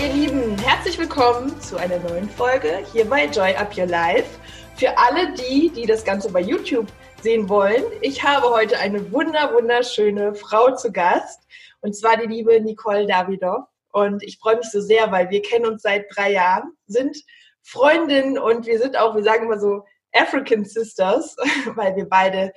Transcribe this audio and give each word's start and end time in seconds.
Ihr 0.00 0.12
Lieben, 0.12 0.58
herzlich 0.58 0.98
willkommen 0.98 1.60
zu 1.60 1.76
einer 1.76 1.98
neuen 2.00 2.28
Folge 2.28 2.84
hier 2.92 3.04
bei 3.08 3.26
Joy 3.26 3.54
Up 3.54 3.76
Your 3.78 3.86
Life. 3.86 4.40
Für 4.76 4.98
alle 4.98 5.32
die, 5.34 5.70
die 5.70 5.86
das 5.86 6.04
Ganze 6.04 6.32
bei 6.32 6.40
YouTube 6.40 6.88
sehen 7.22 7.48
wollen, 7.48 7.84
ich 8.00 8.24
habe 8.24 8.50
heute 8.50 8.76
eine 8.78 9.12
wunder, 9.12 9.54
wunderschöne 9.54 10.34
Frau 10.34 10.74
zu 10.74 10.90
Gast 10.90 11.46
und 11.80 11.94
zwar 11.94 12.16
die 12.16 12.26
liebe 12.26 12.60
Nicole 12.60 13.06
Davidoff. 13.06 13.66
Und 13.92 14.24
ich 14.24 14.38
freue 14.38 14.56
mich 14.56 14.68
so 14.70 14.80
sehr, 14.80 15.12
weil 15.12 15.30
wir 15.30 15.42
kennen 15.42 15.66
uns 15.66 15.82
seit 15.82 16.06
drei 16.14 16.32
Jahren, 16.32 16.76
sind 16.86 17.16
Freundinnen 17.62 18.36
und 18.36 18.66
wir 18.66 18.80
sind 18.80 18.96
auch, 18.96 19.14
wir 19.14 19.22
sagen 19.22 19.44
immer 19.44 19.60
so, 19.60 19.84
African 20.12 20.64
Sisters, 20.64 21.36
weil 21.76 21.94
wir 21.94 22.08
beide 22.08 22.52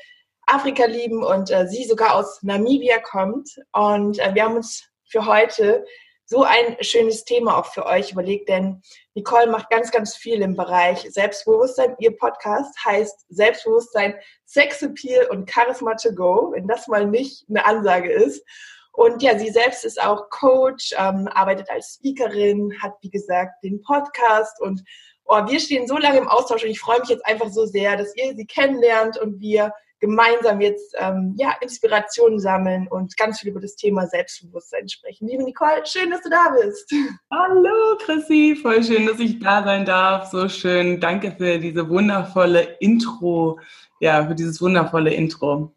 Afrika 0.47 0.85
lieben 0.85 1.23
und 1.23 1.51
äh, 1.51 1.67
sie 1.67 1.83
sogar 1.83 2.15
aus 2.15 2.41
Namibia 2.41 2.97
kommt. 2.99 3.59
Und 3.73 4.17
äh, 4.17 4.33
wir 4.33 4.43
haben 4.43 4.55
uns 4.55 4.89
für 5.05 5.25
heute 5.27 5.85
so 6.29 6.43
ein 6.43 6.75
schönes 6.81 7.23
Thema 7.23 7.57
auch 7.57 7.67
für 7.67 7.85
euch 7.85 8.11
überlegt, 8.11 8.49
denn 8.49 8.81
Nicole 9.15 9.47
macht 9.47 9.69
ganz, 9.69 9.91
ganz 9.91 10.15
viel 10.15 10.41
im 10.41 10.57
Bereich 10.57 11.07
Selbstbewusstsein. 11.09 11.95
Ihr 11.99 12.17
Podcast 12.17 12.75
heißt 12.83 13.25
Selbstbewusstsein, 13.29 14.13
Sexappeal 14.45 15.27
und 15.31 15.49
Charisma 15.49 15.95
to 15.95 16.13
Go, 16.13 16.51
wenn 16.53 16.67
das 16.67 16.87
mal 16.89 17.07
nicht 17.07 17.45
eine 17.49 17.65
Ansage 17.65 18.11
ist. 18.11 18.43
Und 18.91 19.23
ja, 19.23 19.39
sie 19.39 19.49
selbst 19.49 19.85
ist 19.85 20.01
auch 20.01 20.29
Coach, 20.29 20.93
ähm, 20.97 21.29
arbeitet 21.31 21.69
als 21.69 21.95
Speakerin, 21.95 22.73
hat 22.81 22.95
wie 23.01 23.09
gesagt 23.09 23.63
den 23.63 23.81
Podcast 23.81 24.59
und 24.59 24.83
oh, 25.23 25.45
wir 25.47 25.59
stehen 25.61 25.87
so 25.87 25.97
lange 25.97 26.17
im 26.17 26.27
Austausch 26.27 26.63
und 26.63 26.71
ich 26.71 26.79
freue 26.79 26.99
mich 26.99 27.09
jetzt 27.09 27.25
einfach 27.25 27.49
so 27.49 27.65
sehr, 27.65 27.95
dass 27.95 28.13
ihr 28.15 28.35
sie 28.35 28.45
kennenlernt 28.45 29.17
und 29.17 29.39
wir 29.39 29.71
gemeinsam 29.99 30.61
jetzt 30.61 30.95
ähm, 30.97 31.33
ja, 31.37 31.55
Inspirationen 31.61 32.39
sammeln 32.39 32.87
und 32.87 33.17
ganz 33.17 33.39
viel 33.39 33.51
über 33.51 33.59
das 33.59 33.75
Thema 33.75 34.07
Selbstbewusstsein 34.07 34.87
sprechen. 34.87 35.27
Liebe 35.27 35.43
Nicole, 35.43 35.85
schön, 35.85 36.11
dass 36.11 36.21
du 36.21 36.29
da 36.29 36.53
bist. 36.61 36.91
Hallo 37.31 37.97
Chrissy, 37.99 38.57
voll 38.61 38.83
schön, 38.83 39.07
dass 39.07 39.19
ich 39.19 39.39
da 39.39 39.63
sein 39.63 39.85
darf. 39.85 40.29
So 40.29 40.47
schön. 40.49 40.99
Danke 40.99 41.33
für 41.37 41.57
diese 41.57 41.89
wundervolle 41.89 42.77
Intro. 42.79 43.59
Ja, 43.99 44.27
für 44.27 44.35
dieses 44.35 44.61
wundervolle 44.61 45.13
Intro. 45.13 45.73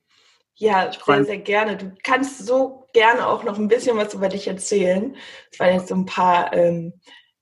Ja, 0.56 0.90
sehr, 0.92 1.24
sehr 1.24 1.38
gerne. 1.38 1.76
Du 1.78 1.90
kannst 2.02 2.46
so 2.46 2.86
gerne 2.92 3.26
auch 3.26 3.44
noch 3.44 3.58
ein 3.58 3.68
bisschen 3.68 3.96
was 3.96 4.12
über 4.12 4.28
dich 4.28 4.46
erzählen. 4.46 5.16
Das 5.50 5.60
waren 5.60 5.74
jetzt 5.74 5.88
so 5.88 5.94
ein 5.94 6.04
paar 6.04 6.52
ähm, 6.52 6.92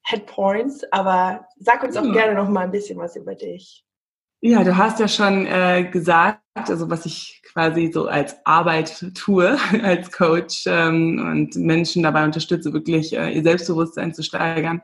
Headpoints, 0.05 0.85
aber 0.93 1.47
sag 1.59 1.83
uns 1.83 1.97
auch 1.97 2.05
ja. 2.05 2.13
gerne 2.13 2.35
noch 2.35 2.49
mal 2.49 2.61
ein 2.61 2.71
bisschen 2.71 2.99
was 2.99 3.17
über 3.17 3.35
dich. 3.35 3.85
Ja, 4.41 4.63
du 4.63 4.77
hast 4.77 5.01
ja 5.01 5.09
schon 5.09 5.47
äh, 5.47 5.89
gesagt, 5.91 6.41
also 6.55 6.89
was 6.89 7.07
ich 7.07 7.43
quasi 7.53 7.91
so 7.93 8.07
als 8.07 8.37
Arbeit 8.45 9.05
tue, 9.17 9.59
als 9.83 10.13
Coach 10.13 10.65
ähm, 10.67 11.19
und 11.33 11.57
Menschen 11.57 12.05
dabei 12.05 12.25
unterstütze, 12.25 12.73
wirklich 12.73 13.17
äh, 13.17 13.31
ihr 13.33 13.43
Selbstbewusstsein 13.43 14.15
zu 14.15 14.23
steigern. 14.23 14.81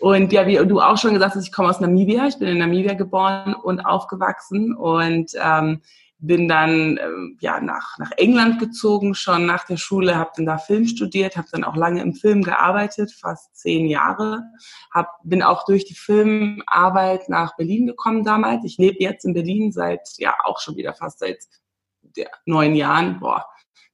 Und 0.00 0.32
ja, 0.32 0.48
wie 0.48 0.56
du 0.66 0.80
auch 0.80 0.98
schon 0.98 1.14
gesagt 1.14 1.36
hast, 1.36 1.46
ich 1.46 1.52
komme 1.52 1.68
aus 1.68 1.78
Namibia. 1.78 2.26
Ich 2.26 2.40
bin 2.40 2.48
in 2.48 2.58
Namibia 2.58 2.94
geboren 2.94 3.54
und 3.54 3.80
aufgewachsen 3.80 4.74
und 4.74 5.30
ähm, 5.40 5.80
bin 6.20 6.48
dann 6.48 6.96
äh, 6.96 7.08
ja 7.40 7.60
nach, 7.60 7.96
nach 7.98 8.10
England 8.16 8.58
gezogen, 8.58 9.14
schon 9.14 9.46
nach 9.46 9.64
der 9.64 9.76
Schule, 9.76 10.16
habe 10.16 10.30
dann 10.36 10.46
da 10.46 10.58
Film 10.58 10.86
studiert, 10.86 11.36
habe 11.36 11.48
dann 11.52 11.64
auch 11.64 11.76
lange 11.76 12.02
im 12.02 12.14
Film 12.14 12.42
gearbeitet, 12.42 13.12
fast 13.12 13.56
zehn 13.56 13.86
Jahre. 13.86 14.42
Hab, 14.92 15.18
bin 15.22 15.42
auch 15.42 15.64
durch 15.64 15.84
die 15.84 15.94
Filmarbeit 15.94 17.28
nach 17.28 17.56
Berlin 17.56 17.86
gekommen 17.86 18.24
damals. 18.24 18.64
Ich 18.64 18.78
lebe 18.78 18.98
jetzt 19.00 19.24
in 19.24 19.34
Berlin 19.34 19.70
seit, 19.70 20.08
ja 20.16 20.34
auch 20.44 20.58
schon 20.60 20.76
wieder 20.76 20.92
fast 20.92 21.20
seit 21.20 21.44
ja, 22.16 22.26
neun 22.46 22.74
Jahren. 22.74 23.20
Boah, 23.20 23.46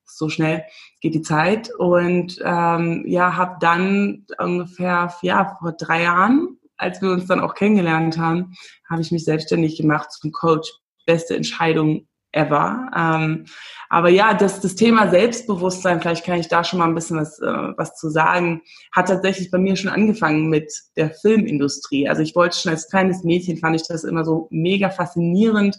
so 0.04 0.30
schnell 0.30 0.64
geht 1.00 1.14
die 1.14 1.22
Zeit. 1.22 1.70
Und 1.74 2.40
ähm, 2.42 3.04
ja, 3.06 3.36
habe 3.36 3.56
dann 3.60 4.26
ungefähr 4.38 5.14
ja 5.20 5.56
vor 5.60 5.72
drei 5.72 6.04
Jahren 6.04 6.58
als 6.76 7.00
wir 7.00 7.10
uns 7.12 7.26
dann 7.26 7.40
auch 7.40 7.54
kennengelernt 7.54 8.18
haben, 8.18 8.54
habe 8.90 9.00
ich 9.00 9.12
mich 9.12 9.24
selbstständig 9.24 9.76
gemacht 9.76 10.10
zum 10.10 10.32
Coach. 10.32 10.72
Beste 11.06 11.36
Entscheidung 11.36 12.08
ever. 12.34 12.90
Ähm, 12.96 13.44
aber 13.88 14.08
ja, 14.08 14.34
das, 14.34 14.60
das 14.60 14.74
Thema 14.74 15.08
Selbstbewusstsein, 15.08 16.00
vielleicht 16.00 16.24
kann 16.24 16.40
ich 16.40 16.48
da 16.48 16.64
schon 16.64 16.78
mal 16.78 16.88
ein 16.88 16.94
bisschen 16.94 17.16
was, 17.18 17.38
äh, 17.38 17.72
was 17.76 17.96
zu 17.96 18.10
sagen, 18.10 18.62
hat 18.92 19.08
tatsächlich 19.08 19.50
bei 19.50 19.58
mir 19.58 19.76
schon 19.76 19.90
angefangen 19.90 20.48
mit 20.48 20.72
der 20.96 21.10
Filmindustrie. 21.10 22.08
Also 22.08 22.22
ich 22.22 22.34
wollte 22.34 22.56
schon 22.56 22.72
als 22.72 22.88
kleines 22.88 23.24
Mädchen, 23.24 23.58
fand 23.58 23.76
ich 23.76 23.86
das 23.86 24.04
immer 24.04 24.24
so 24.24 24.48
mega 24.50 24.90
faszinierend, 24.90 25.78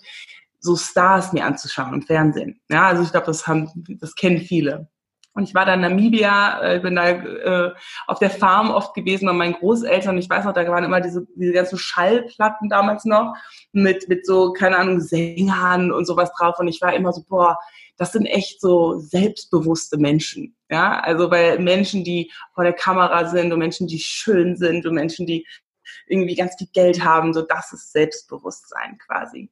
so 0.59 0.75
Stars 0.75 1.33
mir 1.33 1.45
anzuschauen 1.45 1.93
im 1.93 2.01
Fernsehen. 2.01 2.59
Ja, 2.69 2.87
also 2.87 3.03
ich 3.03 3.11
glaube, 3.11 3.27
das 3.27 3.47
haben, 3.47 3.69
das 3.99 4.15
kennen 4.15 4.39
viele. 4.39 4.87
Und 5.35 5.43
ich 5.43 5.53
war 5.53 5.65
da 5.65 5.73
in 5.73 5.81
Namibia, 5.81 6.61
äh, 6.63 6.79
bin 6.79 6.95
da 6.95 7.09
äh, 7.09 7.73
auf 8.07 8.19
der 8.19 8.29
Farm 8.29 8.71
oft 8.71 8.93
gewesen 8.93 9.25
bei 9.25 9.33
meinen 9.33 9.53
Großeltern. 9.53 10.17
Ich 10.17 10.29
weiß 10.29 10.45
noch, 10.45 10.53
da 10.53 10.65
waren 10.67 10.85
immer 10.85 11.01
diese, 11.01 11.27
diese 11.35 11.51
ganzen 11.51 11.77
Schallplatten 11.77 12.69
damals 12.69 13.03
noch 13.03 13.35
mit, 13.73 14.07
mit 14.07 14.25
so, 14.25 14.53
keine 14.53 14.77
Ahnung, 14.77 15.01
Sängern 15.01 15.91
und 15.91 16.05
sowas 16.05 16.31
drauf. 16.37 16.55
Und 16.57 16.69
ich 16.69 16.81
war 16.81 16.93
immer 16.93 17.11
so, 17.11 17.21
boah, 17.27 17.57
das 17.97 18.13
sind 18.13 18.25
echt 18.27 18.61
so 18.61 18.97
selbstbewusste 18.97 19.97
Menschen. 19.97 20.55
Ja, 20.69 21.01
also 21.01 21.29
weil 21.29 21.59
Menschen, 21.59 22.05
die 22.05 22.31
vor 22.53 22.63
der 22.63 22.73
Kamera 22.73 23.27
sind 23.27 23.51
und 23.51 23.59
Menschen, 23.59 23.87
die 23.87 23.99
schön 23.99 24.55
sind 24.55 24.85
und 24.85 24.95
Menschen, 24.95 25.27
die 25.27 25.45
irgendwie 26.07 26.35
ganz 26.35 26.55
viel 26.57 26.67
Geld 26.73 27.03
haben, 27.03 27.33
so 27.33 27.41
das 27.41 27.73
ist 27.73 27.91
Selbstbewusstsein 27.91 28.97
quasi. 29.05 29.49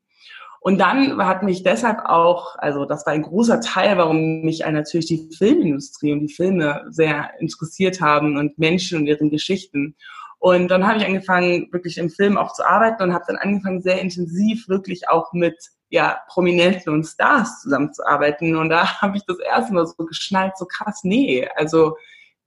Und 0.64 0.78
dann 0.78 1.22
hat 1.22 1.44
mich 1.44 1.62
deshalb 1.62 2.06
auch, 2.06 2.56
also 2.58 2.86
das 2.86 3.06
war 3.06 3.12
ein 3.12 3.22
großer 3.22 3.60
Teil, 3.60 3.98
warum 3.98 4.44
mich 4.44 4.60
natürlich 4.60 5.08
die 5.08 5.30
Filmindustrie 5.38 6.14
und 6.14 6.22
die 6.22 6.34
Filme 6.34 6.86
sehr 6.90 7.32
interessiert 7.40 8.00
haben 8.00 8.38
und 8.38 8.58
Menschen 8.58 9.00
und 9.00 9.06
deren 9.06 9.30
Geschichten. 9.30 9.98
Und 10.40 10.70
dann 10.70 10.88
habe 10.88 11.00
ich 11.00 11.06
angefangen, 11.06 11.68
wirklich 11.74 11.98
im 11.98 12.10
Film 12.10 12.38
auch 12.38 12.54
zu 12.54 12.66
arbeiten 12.66 13.04
und 13.04 13.14
habe 13.14 13.26
dann 13.28 13.36
angefangen, 13.36 13.82
sehr 13.82 14.00
intensiv 14.00 14.70
wirklich 14.70 15.10
auch 15.10 15.34
mit 15.34 15.58
ja, 15.90 16.22
Prominenten 16.30 16.94
und 16.94 17.04
Stars 17.04 17.62
zusammenzuarbeiten. 17.62 18.56
Und 18.56 18.70
da 18.70 18.86
habe 19.02 19.18
ich 19.18 19.24
das 19.26 19.40
erste 19.40 19.74
Mal 19.74 19.86
so 19.86 20.06
geschnallt, 20.06 20.58
so 20.58 20.66
krass, 20.66 21.02
nee, 21.04 21.46
also 21.58 21.98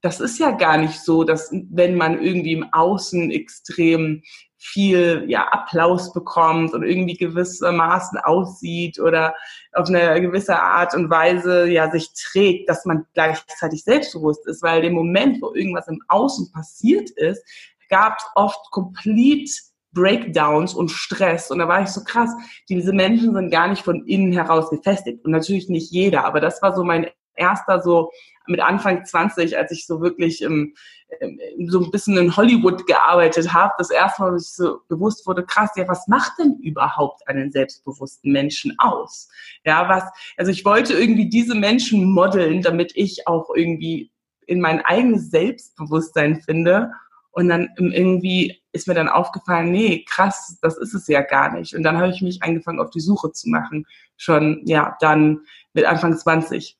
das 0.01 0.19
ist 0.19 0.39
ja 0.39 0.51
gar 0.51 0.77
nicht 0.79 1.01
so, 1.01 1.23
dass 1.23 1.51
wenn 1.51 1.95
man 1.95 2.19
irgendwie 2.19 2.53
im 2.53 2.71
Außen 2.73 3.29
extrem 3.29 4.23
viel 4.67 5.23
ja, 5.27 5.47
Applaus 5.47 6.11
bekommt 6.11 6.73
und 6.73 6.83
irgendwie 6.83 7.15
gewissermaßen 7.15 8.19
aussieht 8.19 8.99
oder 8.99 9.33
auf 9.73 9.87
eine 9.87 10.19
gewisse 10.21 10.59
Art 10.59 10.93
und 10.93 11.09
Weise 11.09 11.67
ja 11.69 11.89
sich 11.89 12.09
trägt, 12.13 12.69
dass 12.69 12.85
man 12.85 13.05
gleichzeitig 13.13 13.83
selbstbewusst 13.83 14.45
ist, 14.45 14.61
weil 14.63 14.81
dem 14.81 14.93
Moment, 14.93 15.41
wo 15.41 15.53
irgendwas 15.53 15.87
im 15.87 16.01
Außen 16.09 16.51
passiert 16.51 17.09
ist, 17.11 17.43
gab 17.89 18.17
es 18.17 18.25
oft 18.35 18.71
complete 18.71 19.49
Breakdowns 19.93 20.73
und 20.73 20.91
Stress. 20.91 21.49
Und 21.49 21.59
da 21.59 21.67
war 21.67 21.81
ich 21.81 21.89
so 21.89 22.03
krass, 22.03 22.29
diese 22.67 22.91
Menschen 22.91 23.33
sind 23.33 23.49
gar 23.49 23.69
nicht 23.69 23.83
von 23.83 24.05
innen 24.05 24.33
heraus 24.33 24.69
gefestigt. 24.69 25.23
Und 25.23 25.31
natürlich 25.31 25.69
nicht 25.69 25.91
jeder, 25.91 26.25
aber 26.25 26.41
das 26.41 26.61
war 26.61 26.75
so 26.75 26.83
mein 26.83 27.07
erster 27.37 27.81
so 27.81 28.11
mit 28.47 28.59
Anfang 28.59 29.05
20, 29.05 29.57
als 29.57 29.71
ich 29.71 29.85
so 29.85 30.01
wirklich 30.01 30.41
im, 30.41 30.73
im, 31.19 31.69
so 31.69 31.83
ein 31.83 31.91
bisschen 31.91 32.17
in 32.17 32.35
Hollywood 32.35 32.87
gearbeitet 32.87 33.53
habe, 33.53 33.73
das 33.77 33.89
erste 33.89 34.21
Mal, 34.21 34.31
dass 34.33 34.49
ich 34.49 34.55
so 34.55 34.79
bewusst 34.87 35.27
wurde, 35.27 35.45
krass, 35.45 35.71
ja, 35.75 35.87
was 35.87 36.07
macht 36.07 36.33
denn 36.39 36.57
überhaupt 36.61 37.27
einen 37.27 37.51
selbstbewussten 37.51 38.31
Menschen 38.31 38.73
aus? 38.79 39.29
Ja, 39.65 39.87
was, 39.89 40.03
also 40.37 40.51
ich 40.51 40.63
wollte 40.65 40.93
irgendwie 40.93 41.29
diese 41.29 41.55
Menschen 41.55 42.05
modeln, 42.05 42.61
damit 42.61 42.93
ich 42.95 43.27
auch 43.27 43.49
irgendwie 43.53 44.11
in 44.47 44.61
mein 44.61 44.81
eigenes 44.81 45.29
Selbstbewusstsein 45.29 46.41
finde. 46.41 46.91
Und 47.31 47.49
dann 47.49 47.69
irgendwie 47.77 48.63
ist 48.71 48.87
mir 48.87 48.95
dann 48.95 49.09
aufgefallen, 49.09 49.71
nee, 49.71 50.03
krass, 50.09 50.57
das 50.61 50.77
ist 50.77 50.95
es 50.95 51.07
ja 51.07 51.21
gar 51.21 51.53
nicht. 51.53 51.75
Und 51.75 51.83
dann 51.83 51.97
habe 51.97 52.09
ich 52.09 52.21
mich 52.21 52.41
angefangen, 52.41 52.79
auf 52.79 52.89
die 52.89 52.99
Suche 52.99 53.31
zu 53.31 53.49
machen. 53.49 53.85
Schon, 54.15 54.63
ja, 54.65 54.97
dann 55.01 55.41
mit 55.73 55.85
Anfang 55.85 56.17
20. 56.17 56.77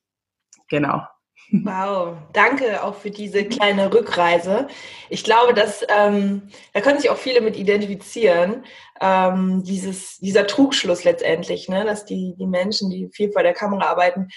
Genau. 0.68 1.02
Wow, 1.50 2.18
danke 2.34 2.82
auch 2.82 2.94
für 2.94 3.10
diese 3.10 3.44
kleine 3.44 3.92
Rückreise. 3.92 4.68
Ich 5.08 5.24
glaube, 5.24 5.54
dass 5.54 5.82
ähm, 5.88 6.50
da 6.74 6.80
können 6.82 6.98
sich 6.98 7.08
auch 7.08 7.16
viele 7.16 7.40
mit 7.40 7.56
identifizieren. 7.56 8.66
Ähm, 9.00 9.62
dieses, 9.64 10.18
dieser 10.18 10.46
Trugschluss 10.46 11.04
letztendlich, 11.04 11.68
ne, 11.68 11.84
dass 11.84 12.04
die, 12.04 12.34
die 12.38 12.46
Menschen, 12.46 12.90
die 12.90 13.08
viel 13.12 13.32
vor 13.32 13.42
der 13.42 13.54
Kamera 13.54 13.86
arbeiten, 13.86 14.28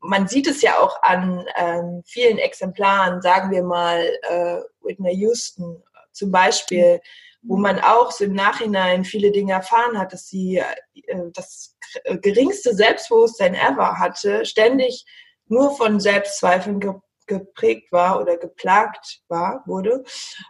man 0.00 0.28
sieht 0.28 0.48
es 0.48 0.60
ja 0.60 0.78
auch 0.78 1.02
an 1.02 1.46
ähm, 1.56 2.02
vielen 2.06 2.38
Exemplaren, 2.38 3.22
sagen 3.22 3.50
wir 3.50 3.62
mal 3.62 4.02
äh, 4.28 4.58
Whitney 4.82 5.14
Houston 5.14 5.82
zum 6.12 6.30
Beispiel 6.30 7.00
wo 7.42 7.56
man 7.56 7.78
auch 7.80 8.12
so 8.12 8.24
im 8.24 8.34
Nachhinein 8.34 9.04
viele 9.04 9.32
Dinge 9.32 9.54
erfahren 9.54 9.98
hat, 9.98 10.12
dass 10.12 10.28
sie 10.28 10.58
äh, 10.58 11.30
das 11.32 11.76
geringste 12.20 12.74
Selbstbewusstsein 12.74 13.54
ever 13.54 13.98
hatte, 13.98 14.44
ständig 14.44 15.04
nur 15.50 15.76
von 15.76 16.00
Selbstzweifeln 16.00 16.80
ge 16.80 16.94
geprägt 17.26 17.92
war 17.92 18.20
oder 18.20 18.36
geplagt 18.36 19.20
war, 19.28 19.62
wurde. 19.64 20.02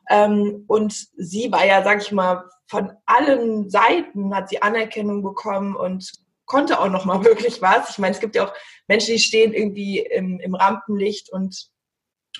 Ähm, 0.08 0.64
und 0.66 0.94
sie 1.14 1.52
war 1.52 1.66
ja, 1.66 1.84
sag 1.84 2.00
ich 2.00 2.10
mal, 2.10 2.48
von 2.68 2.92
allen 3.04 3.68
Seiten 3.68 4.34
hat 4.34 4.48
sie 4.48 4.62
Anerkennung 4.62 5.22
bekommen 5.22 5.76
und 5.76 6.10
konnte 6.46 6.80
auch 6.80 6.88
noch 6.88 7.04
mal 7.04 7.22
wirklich 7.24 7.60
was. 7.60 7.90
Ich 7.90 7.98
meine, 7.98 8.14
es 8.14 8.20
gibt 8.20 8.34
ja 8.34 8.46
auch 8.46 8.54
Menschen, 8.88 9.12
die 9.12 9.18
stehen 9.18 9.52
irgendwie 9.52 9.98
im, 9.98 10.40
im 10.40 10.54
Rampenlicht 10.54 11.30
und 11.30 11.70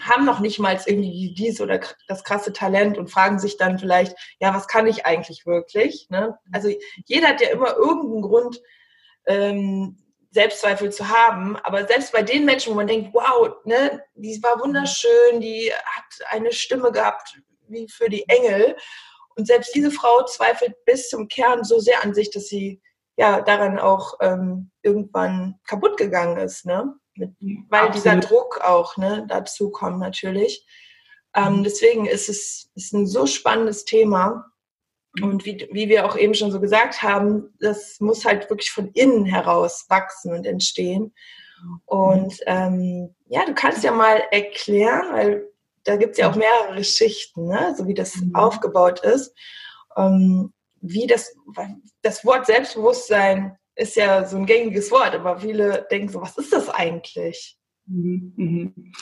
haben 0.01 0.25
noch 0.25 0.41
nicht 0.41 0.59
mal 0.59 0.81
irgendwie 0.87 1.35
dies 1.37 1.61
oder 1.61 1.81
das 2.07 2.25
krasse 2.25 2.53
Talent 2.53 2.97
und 2.97 3.11
fragen 3.11 3.39
sich 3.39 3.57
dann 3.57 3.79
vielleicht, 3.79 4.17
ja, 4.41 4.55
was 4.55 4.69
kann 4.69 4.87
ich 4.87 5.05
eigentlich 5.05 5.47
wirklich? 5.47 6.09
Ne? 6.11 6.39
Also 6.53 6.71
jeder 7.07 7.29
hat 7.29 7.41
ja 7.41 7.49
immer 7.51 7.77
irgendeinen 7.77 8.23
Grund, 8.23 8.61
ähm, 9.27 9.99
Selbstzweifel 10.31 10.93
zu 10.93 11.09
haben. 11.09 11.57
Aber 11.57 11.87
selbst 11.87 12.13
bei 12.13 12.23
den 12.23 12.45
Menschen, 12.45 12.73
wo 12.73 12.77
man 12.77 12.87
denkt, 12.87 13.13
wow, 13.13 13.51
ne, 13.65 14.03
die 14.15 14.41
war 14.43 14.61
wunderschön, 14.61 15.41
die 15.41 15.73
hat 15.73 16.29
eine 16.31 16.53
Stimme 16.53 16.93
gehabt 16.93 17.41
wie 17.69 17.89
für 17.89 18.09
die 18.09 18.29
Engel. 18.29 18.77
Und 19.37 19.47
selbst 19.47 19.75
diese 19.75 19.91
Frau 19.91 20.25
zweifelt 20.25 20.85
bis 20.85 21.09
zum 21.09 21.29
Kern 21.29 21.65
so 21.65 21.79
sehr 21.79 22.03
an 22.05 22.15
sich, 22.15 22.31
dass 22.31 22.47
sie 22.47 22.81
ja 23.17 23.41
daran 23.41 23.79
auch 23.79 24.15
ähm, 24.21 24.71
irgendwann 24.83 25.57
kaputt 25.67 25.97
gegangen 25.97 26.39
ist, 26.39 26.65
ne? 26.65 26.95
Mit, 27.15 27.35
weil 27.69 27.87
Absolut. 27.89 27.95
dieser 27.95 28.17
Druck 28.17 28.61
auch 28.63 28.97
ne, 28.97 29.27
dazu 29.29 29.71
kommt 29.71 29.99
natürlich. 29.99 30.67
Ähm, 31.35 31.63
deswegen 31.63 32.07
ist 32.07 32.29
es 32.29 32.71
ist 32.75 32.93
ein 32.93 33.07
so 33.07 33.27
spannendes 33.27 33.85
Thema. 33.85 34.50
Und 35.21 35.45
wie, 35.45 35.69
wie 35.73 35.89
wir 35.89 36.07
auch 36.07 36.17
eben 36.17 36.35
schon 36.35 36.53
so 36.53 36.61
gesagt 36.61 37.03
haben, 37.03 37.53
das 37.59 37.99
muss 38.01 38.25
halt 38.25 38.49
wirklich 38.49 38.71
von 38.71 38.91
innen 38.95 39.25
heraus 39.25 39.87
wachsen 39.89 40.33
und 40.33 40.47
entstehen. 40.47 41.13
Und 41.87 42.35
ähm, 42.47 43.15
ja, 43.27 43.45
du 43.45 43.55
kannst 43.55 43.83
ja 43.83 43.93
mal 43.93 44.23
erklären, 44.31 45.13
weil 45.13 45.49
da 45.85 45.97
gibt 45.97 46.13
es 46.13 46.19
ja 46.19 46.31
auch 46.31 46.37
mehrere 46.37 46.85
Schichten, 46.85 47.49
ne? 47.49 47.75
so 47.77 47.87
wie 47.87 47.95
das 47.95 48.17
mhm. 48.17 48.35
aufgebaut 48.35 49.01
ist. 49.01 49.35
Ähm, 49.97 50.53
wie 50.81 51.07
das, 51.07 51.35
das 52.03 52.25
Wort 52.25 52.47
Selbstbewusstsein 52.47 53.57
ist 53.75 53.97
ja 53.97 54.25
so 54.25 54.37
ein 54.37 54.47
gängiges 54.47 54.91
Wort, 54.91 55.15
aber 55.15 55.39
viele 55.41 55.87
denken 55.91 56.09
so, 56.09 56.21
was 56.21 56.39
ist 56.39 56.53
das 56.53 56.69
eigentlich? 56.69 57.59
Mhm, 57.87 58.33
mhm. 58.37 58.93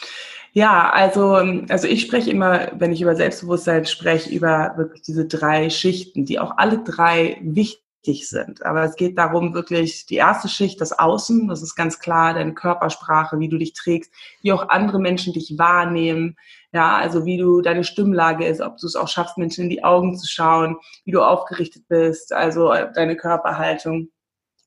Ja, 0.55 0.91
also, 0.91 1.35
also 1.69 1.87
ich 1.87 2.03
spreche 2.03 2.31
immer, 2.31 2.71
wenn 2.75 2.93
ich 2.93 3.03
über 3.03 3.15
Selbstbewusstsein 3.15 3.87
spreche, 3.87 4.31
über 4.31 4.75
wirklich 4.77 5.03
diese 5.03 5.27
drei 5.27 5.71
Schichten, 5.71 6.25
die 6.25 6.39
auch 6.39 6.57
alle 6.57 6.83
drei 6.83 7.39
wichtig 7.43 8.29
sind. 8.29 8.65
Aber 8.65 8.85
es 8.85 8.97
geht 8.97 9.19
darum, 9.19 9.53
wirklich 9.55 10.07
die 10.07 10.15
erste 10.17 10.49
Schicht, 10.49 10.81
das 10.81 10.99
Außen, 10.99 11.49
das 11.49 11.63
ist 11.63 11.75
ganz 11.77 11.99
klar, 11.99 12.33
deine 12.35 12.55
Körpersprache, 12.55 13.39
wie 13.39 13.49
du 13.49 13.59
dich 13.59 13.75
trägst, 13.75 14.11
wie 14.43 14.53
auch 14.53 14.69
andere 14.71 14.99
Menschen 14.99 15.33
dich 15.35 15.55
wahrnehmen, 15.59 16.37
ja, 16.73 16.97
also 16.97 17.25
wie 17.27 17.37
du 17.37 17.61
deine 17.61 17.85
Stimmlage 17.85 18.47
ist, 18.47 18.61
ob 18.61 18.79
du 18.79 18.87
es 18.87 18.97
auch 18.97 19.09
schaffst, 19.09 19.37
Menschen 19.39 19.65
in 19.65 19.71
die 19.71 19.85
Augen 19.85 20.17
zu 20.17 20.27
schauen, 20.27 20.77
wie 21.05 21.13
du 21.13 21.23
aufgerichtet 21.23 21.89
bist, 21.89 22.33
also 22.33 22.73
deine 22.95 23.17
Körperhaltung. 23.17 24.09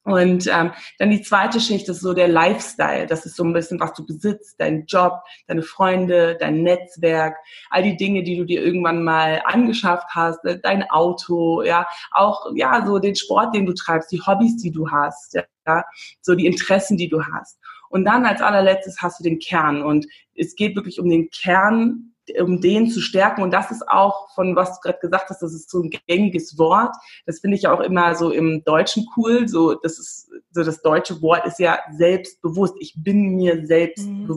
Und 0.03 0.47
ähm, 0.47 0.71
dann 0.97 1.11
die 1.11 1.21
zweite 1.21 1.59
Schicht 1.59 1.87
ist 1.87 2.01
so 2.01 2.13
der 2.13 2.27
Lifestyle. 2.27 3.05
Das 3.05 3.25
ist 3.27 3.35
so 3.35 3.43
ein 3.43 3.53
bisschen, 3.53 3.79
was 3.79 3.93
du 3.93 4.03
besitzt, 4.03 4.55
dein 4.57 4.85
Job, 4.87 5.21
deine 5.47 5.61
Freunde, 5.61 6.37
dein 6.39 6.63
Netzwerk, 6.63 7.37
all 7.69 7.83
die 7.83 7.97
Dinge, 7.97 8.23
die 8.23 8.35
du 8.35 8.45
dir 8.45 8.63
irgendwann 8.63 9.03
mal 9.03 9.43
angeschafft 9.45 10.07
hast, 10.09 10.43
äh, 10.45 10.59
dein 10.59 10.89
Auto, 10.89 11.61
ja, 11.61 11.87
auch 12.11 12.47
ja 12.55 12.83
so 12.85 12.97
den 12.97 13.15
Sport, 13.15 13.53
den 13.53 13.67
du 13.67 13.73
treibst, 13.73 14.11
die 14.11 14.21
Hobbys, 14.21 14.57
die 14.57 14.71
du 14.71 14.89
hast, 14.89 15.35
ja, 15.67 15.83
so 16.21 16.33
die 16.33 16.47
Interessen, 16.47 16.97
die 16.97 17.09
du 17.09 17.23
hast. 17.23 17.59
Und 17.89 18.05
dann 18.05 18.25
als 18.25 18.41
allerletztes 18.41 19.01
hast 19.01 19.19
du 19.19 19.23
den 19.23 19.37
Kern. 19.37 19.83
Und 19.83 20.07
es 20.33 20.55
geht 20.55 20.75
wirklich 20.75 20.99
um 20.99 21.09
den 21.09 21.29
Kern 21.29 22.10
um 22.39 22.61
den 22.61 22.89
zu 22.89 23.01
stärken. 23.01 23.41
Und 23.41 23.51
das 23.51 23.71
ist 23.71 23.87
auch 23.87 24.29
von 24.33 24.55
was 24.55 24.75
du 24.75 24.81
gerade 24.81 24.99
gesagt 24.99 25.29
hast, 25.29 25.41
das 25.41 25.53
ist 25.53 25.69
so 25.69 25.81
ein 25.81 25.89
gängiges 26.07 26.57
Wort. 26.57 26.95
Das 27.25 27.39
finde 27.39 27.57
ich 27.57 27.63
ja 27.63 27.73
auch 27.73 27.79
immer 27.79 28.15
so 28.15 28.31
im 28.31 28.63
Deutschen 28.63 29.05
cool. 29.17 29.47
So, 29.47 29.75
das 29.75 29.99
ist, 29.99 30.29
so 30.51 30.63
das 30.63 30.81
deutsche 30.81 31.21
Wort 31.21 31.45
ist 31.45 31.59
ja 31.59 31.79
selbstbewusst. 31.91 32.75
Ich 32.79 32.95
bin 32.97 33.35
mir 33.35 33.65
selbst 33.65 34.07
mhm. 34.07 34.27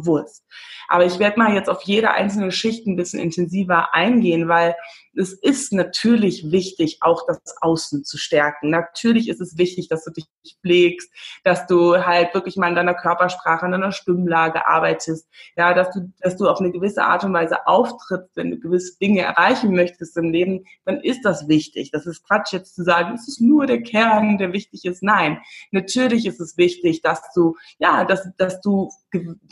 Aber 0.89 1.05
ich 1.05 1.19
werde 1.19 1.39
mal 1.39 1.55
jetzt 1.55 1.71
auf 1.71 1.83
jede 1.83 2.11
einzelne 2.11 2.53
Schicht 2.53 2.87
ein 2.87 2.97
bisschen 2.97 3.21
intensiver 3.21 3.95
eingehen, 3.95 4.49
weil 4.49 4.75
es 5.17 5.33
ist 5.33 5.73
natürlich 5.73 6.51
wichtig, 6.51 6.99
auch 7.01 7.27
das 7.27 7.41
Außen 7.61 8.05
zu 8.05 8.19
stärken. 8.19 8.71
Natürlich 8.71 9.29
ist 9.29 9.41
es 9.41 9.59
wichtig, 9.59 9.89
dass 9.89 10.05
du 10.05 10.11
dich 10.11 10.27
pflegst, 10.61 11.11
dass 11.45 11.67
du 11.67 12.05
halt 12.05 12.35
wirklich 12.35 12.57
mal 12.57 12.69
in 12.69 12.75
deiner 12.75 12.95
Körpersprache, 12.95 13.67
in 13.67 13.73
deiner 13.73 13.93
Stimmlage 13.93 14.67
arbeitest, 14.67 15.29
ja, 15.57 15.75
dass 15.75 15.91
du, 15.91 16.13
dass 16.21 16.37
du 16.37 16.49
auf 16.49 16.61
eine 16.61 16.73
gewisse 16.73 17.05
Art 17.05 17.25
und 17.25 17.33
Weise 17.33 17.67
auftrittst, 17.67 18.37
wenn 18.37 18.51
du 18.51 18.59
gewisse 18.59 18.99
Dinge 18.99 19.23
erreichen 19.23 19.75
möchtest 19.75 20.17
im 20.17 20.31
Leben, 20.31 20.65
dann 20.85 21.01
ist 21.01 21.25
das 21.25 21.49
wichtig. 21.49 21.91
Das 21.91 22.07
ist 22.07 22.27
Quatsch 22.27 22.53
jetzt 22.53 22.75
zu 22.75 22.83
sagen, 22.83 23.15
es 23.15 23.29
ist 23.29 23.41
nur 23.41 23.67
der 23.67 23.83
Kern, 23.83 24.39
der 24.39 24.53
wichtig 24.53 24.85
ist. 24.85 25.03
Nein, 25.03 25.39
natürlich 25.71 26.27
ist 26.27 26.41
es 26.41 26.57
wichtig, 26.57 27.03
dass 27.03 27.23
du, 27.35 27.57
ja, 27.79 28.05
dass, 28.05 28.29
dass 28.37 28.61
du, 28.61 28.91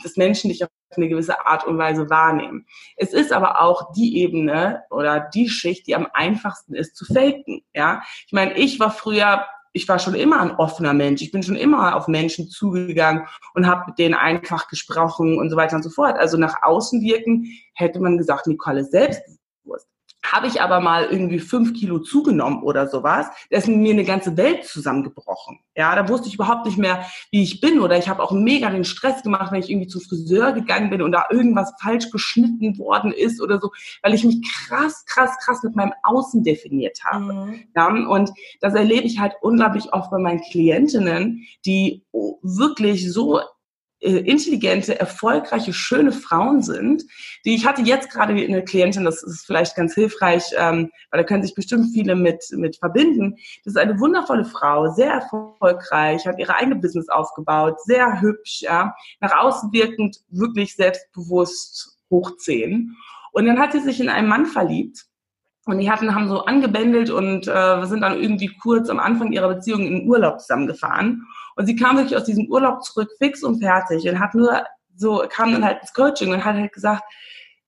dass 0.03 0.17
Menschen 0.17 0.49
dich 0.49 0.63
auf 0.63 0.69
eine 0.97 1.09
gewisse 1.09 1.45
Art 1.45 1.65
und 1.65 1.77
Weise 1.77 2.09
wahrnehmen. 2.09 2.65
Es 2.97 3.13
ist 3.13 3.31
aber 3.31 3.61
auch 3.61 3.91
die 3.93 4.17
Ebene 4.17 4.83
oder 4.89 5.19
die 5.33 5.49
Schicht, 5.49 5.87
die 5.87 5.95
am 5.95 6.07
einfachsten 6.13 6.75
ist 6.75 6.95
zu 6.95 7.05
faken. 7.05 7.63
Ja, 7.73 8.01
ich 8.25 8.33
meine, 8.33 8.53
ich 8.53 8.79
war 8.79 8.91
früher 8.91 9.45
ich 9.73 9.87
war 9.87 9.97
schon 9.97 10.13
immer 10.13 10.39
ein 10.39 10.51
offener 10.51 10.93
Mensch. 10.93 11.21
Ich 11.23 11.31
bin 11.31 11.41
schon 11.41 11.55
immer 11.55 11.95
auf 11.95 12.07
Menschen 12.07 12.47
zugegangen 12.47 13.27
und 13.55 13.67
habe 13.67 13.85
mit 13.87 13.97
denen 13.97 14.13
einfach 14.13 14.67
gesprochen 14.67 15.39
und 15.39 15.49
so 15.49 15.55
weiter 15.57 15.75
und 15.75 15.83
so 15.83 15.89
fort. 15.89 16.15
Also 16.17 16.37
nach 16.37 16.61
außen 16.61 17.01
wirken 17.01 17.47
hätte 17.73 17.99
man 17.99 18.19
gesagt, 18.19 18.45
Nicole 18.45 18.81
ist 18.81 18.91
selbstbewusst. 18.91 19.87
Habe 20.25 20.47
ich 20.47 20.61
aber 20.61 20.79
mal 20.79 21.05
irgendwie 21.05 21.39
fünf 21.39 21.73
Kilo 21.73 21.99
zugenommen 21.99 22.63
oder 22.63 22.87
sowas, 22.87 23.27
da 23.49 23.57
ist 23.57 23.67
mir 23.67 23.93
eine 23.93 24.05
ganze 24.05 24.37
Welt 24.37 24.65
zusammengebrochen. 24.65 25.59
Ja, 25.75 25.95
da 25.95 26.07
wusste 26.07 26.27
ich 26.27 26.35
überhaupt 26.35 26.65
nicht 26.65 26.77
mehr, 26.77 27.05
wie 27.31 27.43
ich 27.43 27.59
bin. 27.59 27.79
Oder 27.79 27.97
ich 27.97 28.07
habe 28.07 28.23
auch 28.23 28.31
mega 28.31 28.69
den 28.69 28.85
Stress 28.85 29.21
gemacht, 29.23 29.51
wenn 29.51 29.59
ich 29.59 29.69
irgendwie 29.69 29.87
zum 29.87 30.01
Friseur 30.01 30.53
gegangen 30.53 30.89
bin 30.89 31.01
und 31.01 31.11
da 31.11 31.25
irgendwas 31.29 31.73
falsch 31.81 32.09
geschnitten 32.09 32.77
worden 32.77 33.11
ist 33.11 33.41
oder 33.41 33.59
so, 33.59 33.71
weil 34.01 34.13
ich 34.13 34.23
mich 34.23 34.41
krass, 34.47 35.03
krass, 35.05 35.31
krass 35.43 35.61
mit 35.63 35.75
meinem 35.75 35.93
Außen 36.03 36.43
definiert 36.43 36.99
habe. 37.03 37.33
Mhm. 37.33 37.63
Ja, 37.75 37.87
und 37.87 38.31
das 38.61 38.75
erlebe 38.75 39.05
ich 39.05 39.19
halt 39.19 39.33
unglaublich 39.41 39.91
oft 39.93 40.09
bei 40.09 40.19
meinen 40.19 40.41
Klientinnen, 40.41 41.45
die 41.65 42.03
wirklich 42.41 43.11
so 43.11 43.41
intelligente, 44.03 44.99
erfolgreiche, 44.99 45.73
schöne 45.73 46.11
Frauen 46.11 46.61
sind, 46.61 47.03
die 47.45 47.55
ich 47.55 47.65
hatte 47.65 47.81
jetzt 47.81 48.09
gerade 48.09 48.33
eine 48.33 48.63
Klientin, 48.63 49.05
das 49.05 49.23
ist 49.23 49.45
vielleicht 49.45 49.75
ganz 49.75 49.93
hilfreich, 49.93 50.43
ähm, 50.57 50.91
weil 51.09 51.21
da 51.21 51.23
können 51.23 51.43
sich 51.43 51.55
bestimmt 51.55 51.93
viele 51.93 52.15
mit, 52.15 52.43
mit 52.51 52.77
verbinden. 52.77 53.35
Das 53.63 53.73
ist 53.73 53.77
eine 53.77 53.99
wundervolle 53.99 54.45
Frau, 54.45 54.91
sehr 54.91 55.11
erfolgreich, 55.11 56.25
hat 56.27 56.39
ihre 56.39 56.55
eigene 56.55 56.75
Business 56.75 57.09
aufgebaut, 57.09 57.81
sehr 57.83 58.21
hübsch, 58.21 58.61
ja, 58.61 58.93
nach 59.19 59.37
außen 59.37 59.71
wirkend, 59.71 60.17
wirklich 60.29 60.75
selbstbewusst 60.75 61.97
hochziehen. 62.09 62.95
Und 63.31 63.45
dann 63.45 63.59
hat 63.59 63.71
sie 63.71 63.79
sich 63.79 63.99
in 63.99 64.09
einen 64.09 64.27
Mann 64.27 64.45
verliebt. 64.45 65.05
Und 65.65 65.79
die 65.79 65.89
hatten, 65.89 66.13
haben 66.13 66.27
so 66.27 66.43
angebändelt 66.43 67.09
und 67.09 67.47
äh, 67.47 67.85
sind 67.85 68.01
dann 68.01 68.21
irgendwie 68.21 68.51
kurz 68.61 68.89
am 68.89 68.99
Anfang 68.99 69.31
ihrer 69.31 69.47
Beziehung 69.47 69.85
in 69.85 69.99
den 69.99 70.09
Urlaub 70.09 70.41
zusammengefahren. 70.41 71.25
Und 71.55 71.67
sie 71.67 71.75
kam 71.75 71.97
wirklich 71.97 72.17
aus 72.17 72.25
diesem 72.25 72.47
Urlaub 72.47 72.83
zurück, 72.83 73.09
fix 73.17 73.43
und 73.43 73.61
fertig, 73.61 74.07
und 74.09 74.19
hat 74.19 74.35
nur 74.35 74.63
so, 74.95 75.23
kam 75.29 75.53
dann 75.53 75.63
halt 75.63 75.81
ins 75.81 75.93
Coaching 75.93 76.31
und 76.31 76.43
hat 76.43 76.55
halt 76.55 76.73
gesagt, 76.73 77.03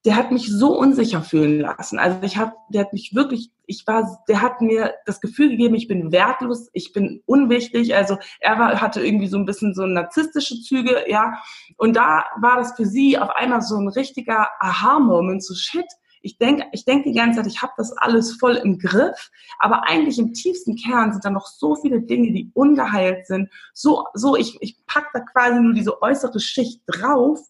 der 0.04 0.14
hat 0.14 0.30
mich 0.30 0.48
so 0.48 0.78
unsicher 0.78 1.20
fühlen 1.20 1.58
lassen. 1.58 1.98
Also 1.98 2.18
ich 2.22 2.36
habe, 2.36 2.52
der 2.68 2.82
hat 2.82 2.92
mich 2.92 3.12
wirklich, 3.14 3.50
ich 3.66 3.84
war, 3.88 4.22
der 4.28 4.40
hat 4.40 4.60
mir 4.60 4.94
das 5.04 5.20
Gefühl 5.20 5.48
gegeben, 5.48 5.74
ich 5.74 5.88
bin 5.88 6.12
wertlos, 6.12 6.68
ich 6.72 6.92
bin 6.92 7.22
unwichtig. 7.26 7.96
Also 7.96 8.16
er 8.38 8.56
war, 8.56 8.80
hatte 8.80 9.04
irgendwie 9.04 9.26
so 9.26 9.36
ein 9.36 9.46
bisschen 9.46 9.74
so 9.74 9.84
narzisstische 9.84 10.60
Züge, 10.60 11.10
ja. 11.10 11.38
Und 11.76 11.96
da 11.96 12.24
war 12.40 12.56
das 12.56 12.76
für 12.76 12.86
sie 12.86 13.18
auf 13.18 13.30
einmal 13.30 13.62
so 13.62 13.76
ein 13.76 13.88
richtiger 13.88 14.46
Aha-Moment, 14.60 15.44
so 15.44 15.54
shit, 15.54 15.86
ich 16.26 16.38
denke 16.38 16.66
ich 16.72 16.84
denk 16.84 17.04
die 17.04 17.14
ganze 17.14 17.38
Zeit, 17.38 17.46
ich 17.46 17.62
habe 17.62 17.72
das 17.76 17.92
alles 17.96 18.32
voll 18.36 18.56
im 18.56 18.78
Griff, 18.78 19.30
aber 19.58 19.88
eigentlich 19.88 20.18
im 20.18 20.34
tiefsten 20.34 20.76
Kern 20.76 21.12
sind 21.12 21.24
da 21.24 21.30
noch 21.30 21.46
so 21.46 21.76
viele 21.76 22.02
Dinge, 22.02 22.32
die 22.32 22.50
ungeheilt 22.52 23.26
sind. 23.26 23.48
So, 23.72 24.04
so 24.12 24.36
ich, 24.36 24.58
ich 24.60 24.76
pack 24.86 25.10
da 25.14 25.20
quasi 25.20 25.60
nur 25.60 25.72
diese 25.72 26.02
äußere 26.02 26.40
Schicht 26.40 26.82
drauf 26.86 27.40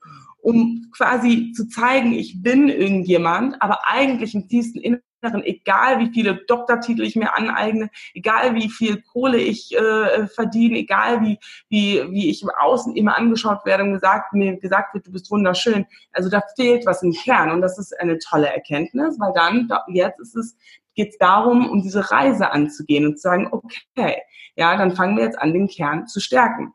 um 0.46 0.92
quasi 0.96 1.50
zu 1.56 1.66
zeigen, 1.66 2.12
ich 2.12 2.40
bin 2.40 2.68
irgendjemand, 2.68 3.60
aber 3.60 3.80
eigentlich 3.88 4.32
im 4.32 4.46
tiefsten 4.46 4.78
Inneren 4.78 5.02
egal 5.22 5.98
wie 5.98 6.10
viele 6.12 6.36
Doktortitel 6.46 7.02
ich 7.02 7.16
mir 7.16 7.36
aneigne, 7.36 7.90
egal 8.14 8.54
wie 8.54 8.68
viel 8.68 9.02
Kohle 9.02 9.38
ich 9.38 9.76
äh, 9.76 10.26
verdiene, 10.28 10.78
egal 10.78 11.22
wie, 11.22 11.38
wie, 11.68 12.04
wie 12.10 12.30
ich 12.30 12.42
im 12.42 12.50
Außen 12.50 12.94
immer 12.96 13.16
angeschaut 13.16 13.64
werde 13.64 13.84
und 13.84 13.92
gesagt, 13.92 14.32
mir 14.32 14.56
gesagt 14.58 14.94
wird, 14.94 15.06
du 15.06 15.12
bist 15.12 15.30
wunderschön. 15.30 15.86
Also 16.12 16.28
da 16.28 16.42
fehlt 16.54 16.86
was 16.86 17.02
im 17.02 17.12
Kern 17.12 17.50
und 17.50 17.60
das 17.60 17.78
ist 17.78 17.98
eine 17.98 18.18
tolle 18.18 18.48
Erkenntnis, 18.48 19.18
weil 19.18 19.32
dann, 19.34 19.68
jetzt 19.88 20.20
ist 20.20 20.36
es, 20.36 20.56
geht 20.94 21.10
es 21.10 21.18
darum, 21.18 21.68
um 21.68 21.82
diese 21.82 22.10
Reise 22.10 22.52
anzugehen 22.52 23.06
und 23.06 23.16
zu 23.16 23.22
sagen, 23.22 23.48
okay, 23.50 24.22
ja, 24.56 24.76
dann 24.76 24.96
fangen 24.96 25.16
wir 25.16 25.24
jetzt 25.24 25.38
an, 25.38 25.52
den 25.52 25.68
Kern 25.68 26.06
zu 26.06 26.20
stärken. 26.20 26.72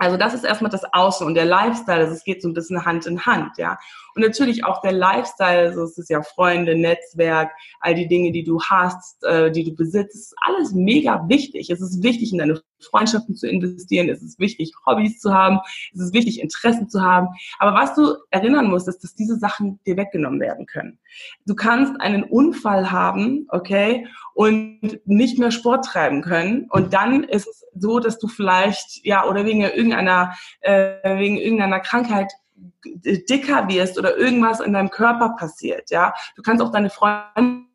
Also 0.00 0.16
das 0.16 0.32
ist 0.32 0.44
erstmal 0.44 0.70
das 0.70 0.84
Außen 0.94 1.26
und 1.26 1.34
der 1.34 1.44
Lifestyle, 1.44 2.00
also 2.00 2.14
es 2.14 2.24
geht 2.24 2.40
so 2.40 2.48
ein 2.48 2.54
bisschen 2.54 2.86
Hand 2.86 3.06
in 3.06 3.26
Hand, 3.26 3.58
ja. 3.58 3.78
Und 4.14 4.22
natürlich 4.22 4.64
auch 4.64 4.80
der 4.80 4.92
Lifestyle, 4.92 5.68
also 5.68 5.82
es 5.84 5.98
ist 5.98 6.10
ja 6.10 6.22
Freunde, 6.22 6.74
Netzwerk, 6.74 7.50
all 7.80 7.94
die 7.94 8.08
Dinge, 8.08 8.32
die 8.32 8.44
du 8.44 8.60
hast, 8.60 9.22
äh, 9.24 9.50
die 9.50 9.64
du 9.64 9.74
besitzt, 9.74 10.14
ist 10.14 10.34
alles 10.46 10.72
mega 10.72 11.28
wichtig. 11.28 11.70
Es 11.70 11.80
ist 11.80 12.02
wichtig, 12.02 12.32
in 12.32 12.38
deine 12.38 12.60
Freundschaften 12.80 13.36
zu 13.36 13.48
investieren, 13.48 14.08
es 14.08 14.22
ist 14.22 14.38
wichtig, 14.38 14.72
Hobbys 14.86 15.18
zu 15.18 15.34
haben, 15.34 15.60
es 15.94 16.00
ist 16.00 16.14
wichtig, 16.14 16.40
Interessen 16.40 16.88
zu 16.88 17.02
haben. 17.02 17.28
Aber 17.58 17.74
was 17.74 17.94
du 17.94 18.14
erinnern 18.30 18.66
musst, 18.68 18.88
ist, 18.88 19.02
dass 19.04 19.14
diese 19.14 19.36
Sachen 19.36 19.80
dir 19.86 19.96
weggenommen 19.96 20.40
werden 20.40 20.66
können. 20.66 20.98
Du 21.46 21.54
kannst 21.54 22.00
einen 22.00 22.24
Unfall 22.24 22.90
haben, 22.90 23.46
okay, 23.50 24.06
und 24.34 25.00
nicht 25.04 25.38
mehr 25.38 25.50
Sport 25.50 25.84
treiben 25.84 26.22
können. 26.22 26.66
Und 26.70 26.94
dann 26.94 27.24
ist 27.24 27.46
es 27.46 27.64
so, 27.74 28.00
dass 28.00 28.18
du 28.18 28.28
vielleicht, 28.28 29.04
ja, 29.04 29.28
oder 29.28 29.44
wegen 29.44 29.60
irgendeiner, 29.62 30.34
äh, 30.60 31.18
wegen 31.18 31.36
irgendeiner 31.36 31.80
Krankheit 31.80 32.32
dicker 32.84 33.68
wirst 33.68 33.98
oder 33.98 34.16
irgendwas 34.16 34.60
in 34.60 34.72
deinem 34.72 34.90
Körper 34.90 35.34
passiert, 35.38 35.90
ja. 35.90 36.12
Du 36.36 36.42
kannst 36.42 36.62
auch 36.62 36.72
deine 36.72 36.90
Freunde 36.90 37.66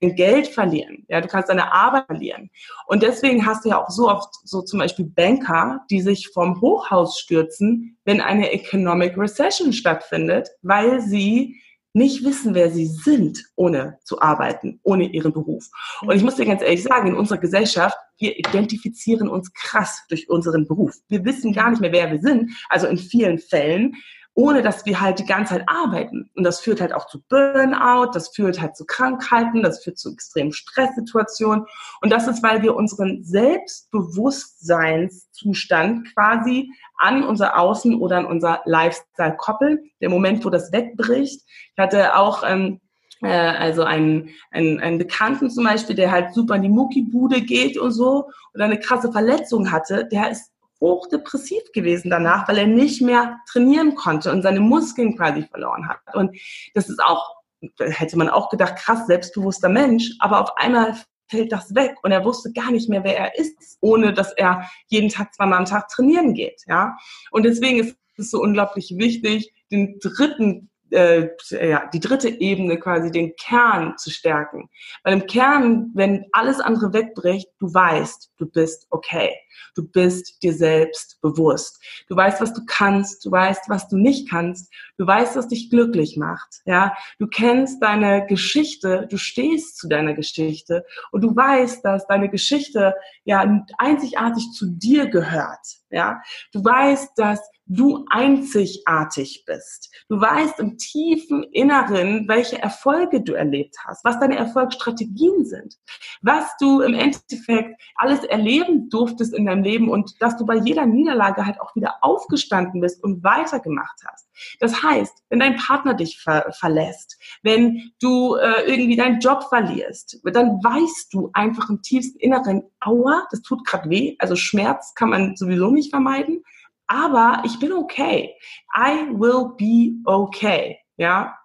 Geld 0.00 0.48
verlieren, 0.48 1.06
ja, 1.08 1.20
du 1.20 1.28
kannst 1.28 1.48
deine 1.48 1.72
Arbeit 1.72 2.06
verlieren. 2.06 2.50
Und 2.86 3.02
deswegen 3.02 3.46
hast 3.46 3.64
du 3.64 3.70
ja 3.70 3.82
auch 3.82 3.88
so 3.88 4.10
oft 4.10 4.34
so 4.44 4.60
zum 4.60 4.80
Beispiel 4.80 5.06
Banker, 5.06 5.80
die 5.90 6.02
sich 6.02 6.28
vom 6.28 6.60
Hochhaus 6.60 7.18
stürzen, 7.18 7.96
wenn 8.04 8.20
eine 8.20 8.52
Economic 8.52 9.16
Recession 9.16 9.72
stattfindet, 9.72 10.50
weil 10.62 11.00
sie 11.00 11.60
nicht 11.94 12.24
wissen, 12.24 12.54
wer 12.54 12.70
sie 12.70 12.86
sind, 12.86 13.44
ohne 13.54 13.98
zu 14.04 14.20
arbeiten, 14.20 14.80
ohne 14.82 15.04
ihren 15.04 15.32
Beruf. 15.32 15.68
Und 16.02 16.14
ich 16.14 16.24
muss 16.24 16.34
dir 16.34 16.44
ganz 16.44 16.60
ehrlich 16.60 16.82
sagen, 16.82 17.08
in 17.08 17.14
unserer 17.14 17.38
Gesellschaft, 17.38 17.96
wir 18.18 18.36
identifizieren 18.36 19.28
uns 19.28 19.52
krass 19.52 20.02
durch 20.08 20.28
unseren 20.28 20.66
Beruf. 20.66 20.94
Wir 21.08 21.24
wissen 21.24 21.52
gar 21.52 21.70
nicht 21.70 21.80
mehr, 21.80 21.92
wer 21.92 22.10
wir 22.10 22.20
sind. 22.20 22.50
Also 22.68 22.88
in 22.88 22.98
vielen 22.98 23.38
Fällen 23.38 23.94
ohne 24.34 24.62
dass 24.62 24.84
wir 24.84 25.00
halt 25.00 25.20
die 25.20 25.26
ganze 25.26 25.54
Zeit 25.54 25.64
arbeiten. 25.68 26.28
Und 26.34 26.44
das 26.44 26.60
führt 26.60 26.80
halt 26.80 26.92
auch 26.92 27.06
zu 27.06 27.22
Burnout, 27.28 28.10
das 28.12 28.34
führt 28.34 28.60
halt 28.60 28.76
zu 28.76 28.84
Krankheiten, 28.84 29.62
das 29.62 29.82
führt 29.82 29.96
zu 29.98 30.12
extremen 30.12 30.52
Stresssituationen. 30.52 31.64
Und 32.02 32.10
das 32.10 32.26
ist, 32.26 32.42
weil 32.42 32.62
wir 32.62 32.74
unseren 32.74 33.22
Selbstbewusstseinszustand 33.22 36.12
quasi 36.14 36.68
an 36.98 37.22
unser 37.22 37.56
Außen 37.58 37.94
oder 38.00 38.18
an 38.18 38.26
unser 38.26 38.60
Lifestyle 38.64 39.36
koppeln. 39.36 39.78
Der 40.00 40.10
Moment, 40.10 40.44
wo 40.44 40.50
das 40.50 40.72
wegbricht. 40.72 41.42
Ich 41.46 41.78
hatte 41.78 42.16
auch 42.16 42.42
ähm, 42.44 42.80
äh, 43.22 43.28
also 43.28 43.84
einen, 43.84 44.30
einen, 44.50 44.80
einen 44.80 44.98
Bekannten 44.98 45.48
zum 45.48 45.64
Beispiel, 45.64 45.96
der 45.96 46.10
halt 46.10 46.34
super 46.34 46.56
in 46.56 46.62
die 46.62 46.68
Muckibude 46.68 47.40
geht 47.40 47.78
und 47.78 47.92
so 47.92 48.28
und 48.52 48.60
eine 48.60 48.80
krasse 48.80 49.12
Verletzung 49.12 49.70
hatte, 49.70 50.08
der 50.10 50.30
ist 50.30 50.50
hochdepressiv 50.80 51.62
gewesen 51.72 52.10
danach, 52.10 52.48
weil 52.48 52.58
er 52.58 52.66
nicht 52.66 53.00
mehr 53.00 53.38
trainieren 53.50 53.94
konnte 53.94 54.30
und 54.30 54.42
seine 54.42 54.60
Muskeln 54.60 55.16
quasi 55.16 55.42
verloren 55.42 55.88
hat. 55.88 56.00
Und 56.14 56.36
das 56.74 56.88
ist 56.88 57.02
auch, 57.02 57.34
hätte 57.78 58.18
man 58.18 58.28
auch 58.28 58.50
gedacht, 58.50 58.76
krass, 58.76 59.06
selbstbewusster 59.06 59.68
Mensch, 59.68 60.10
aber 60.18 60.40
auf 60.40 60.56
einmal 60.56 60.96
fällt 61.28 61.52
das 61.52 61.74
weg 61.74 61.96
und 62.02 62.12
er 62.12 62.24
wusste 62.24 62.52
gar 62.52 62.70
nicht 62.70 62.88
mehr, 62.88 63.02
wer 63.02 63.16
er 63.16 63.38
ist, 63.38 63.78
ohne 63.80 64.12
dass 64.12 64.32
er 64.32 64.68
jeden 64.88 65.08
Tag 65.08 65.34
zweimal 65.34 65.58
am 65.58 65.64
Tag 65.64 65.88
trainieren 65.88 66.34
geht, 66.34 66.62
ja. 66.66 66.96
Und 67.30 67.44
deswegen 67.44 67.78
ist 67.78 67.96
es 68.16 68.30
so 68.30 68.40
unglaublich 68.40 68.94
wichtig, 68.96 69.52
den 69.72 69.98
dritten 70.00 70.70
äh, 70.90 71.28
ja, 71.50 71.88
die 71.92 72.00
dritte 72.00 72.28
Ebene 72.28 72.78
quasi, 72.78 73.10
den 73.10 73.34
Kern 73.36 73.96
zu 73.98 74.10
stärken. 74.10 74.68
Weil 75.02 75.14
im 75.14 75.26
Kern, 75.26 75.90
wenn 75.94 76.26
alles 76.32 76.60
andere 76.60 76.92
wegbricht, 76.92 77.48
du 77.58 77.72
weißt, 77.72 78.32
du 78.38 78.46
bist 78.46 78.86
okay. 78.90 79.34
Du 79.74 79.86
bist 79.86 80.42
dir 80.42 80.52
selbst 80.52 81.20
bewusst. 81.20 81.82
Du 82.08 82.16
weißt, 82.16 82.40
was 82.40 82.52
du 82.52 82.62
kannst. 82.66 83.24
Du 83.24 83.30
weißt, 83.30 83.68
was 83.68 83.88
du 83.88 83.96
nicht 83.96 84.28
kannst. 84.28 84.72
Du 84.98 85.06
weißt, 85.06 85.36
was 85.36 85.48
dich 85.48 85.70
glücklich 85.70 86.16
macht. 86.16 86.60
Ja, 86.64 86.94
du 87.18 87.26
kennst 87.26 87.82
deine 87.82 88.26
Geschichte. 88.26 89.06
Du 89.10 89.16
stehst 89.16 89.78
zu 89.78 89.88
deiner 89.88 90.14
Geschichte 90.14 90.84
und 91.12 91.22
du 91.22 91.34
weißt, 91.34 91.84
dass 91.84 92.06
deine 92.06 92.28
Geschichte 92.28 92.94
ja 93.24 93.64
einzigartig 93.78 94.50
zu 94.52 94.66
dir 94.70 95.06
gehört. 95.06 95.83
Ja, 95.94 96.20
du 96.52 96.64
weißt, 96.64 97.12
dass 97.16 97.40
du 97.66 98.04
einzigartig 98.10 99.44
bist. 99.46 99.90
Du 100.08 100.20
weißt 100.20 100.58
im 100.58 100.76
tiefen 100.76 101.44
Inneren, 101.44 102.28
welche 102.28 102.60
Erfolge 102.60 103.22
du 103.22 103.32
erlebt 103.32 103.76
hast, 103.86 104.04
was 104.04 104.18
deine 104.18 104.36
Erfolgsstrategien 104.36 105.44
sind, 105.44 105.76
was 106.20 106.56
du 106.58 106.80
im 106.80 106.94
Endeffekt 106.94 107.80
alles 107.94 108.24
erleben 108.24 108.88
durftest 108.90 109.34
in 109.34 109.46
deinem 109.46 109.62
Leben 109.62 109.88
und 109.88 110.20
dass 110.20 110.36
du 110.36 110.44
bei 110.44 110.56
jeder 110.56 110.84
Niederlage 110.84 111.46
halt 111.46 111.60
auch 111.60 111.74
wieder 111.74 111.94
aufgestanden 112.02 112.80
bist 112.80 113.02
und 113.02 113.22
weitergemacht 113.22 114.00
hast. 114.06 114.28
Das 114.60 114.82
heißt, 114.82 115.22
wenn 115.28 115.40
dein 115.40 115.56
Partner 115.56 115.94
dich 115.94 116.20
ver 116.20 116.52
verlässt, 116.58 117.18
wenn 117.42 117.92
du 118.00 118.36
äh, 118.36 118.62
irgendwie 118.66 118.96
deinen 118.96 119.20
Job 119.20 119.44
verlierst, 119.48 120.20
dann 120.24 120.62
weißt 120.62 121.12
du 121.12 121.30
einfach 121.32 121.70
im 121.70 121.82
tiefsten 121.82 122.18
Inneren, 122.18 122.62
aua, 122.80 123.26
das 123.30 123.42
tut 123.42 123.64
gerade 123.66 123.88
weh, 123.90 124.16
also 124.18 124.36
Schmerz 124.36 124.94
kann 124.94 125.10
man 125.10 125.36
sowieso 125.36 125.70
nicht 125.70 125.90
vermeiden 125.90 126.42
aber 126.86 127.42
ich 127.44 127.58
bin 127.58 127.72
okay. 127.72 128.34
I 128.76 129.08
will 129.10 129.52
be 129.56 130.00
okay. 130.04 130.78
Ja. 130.96 131.36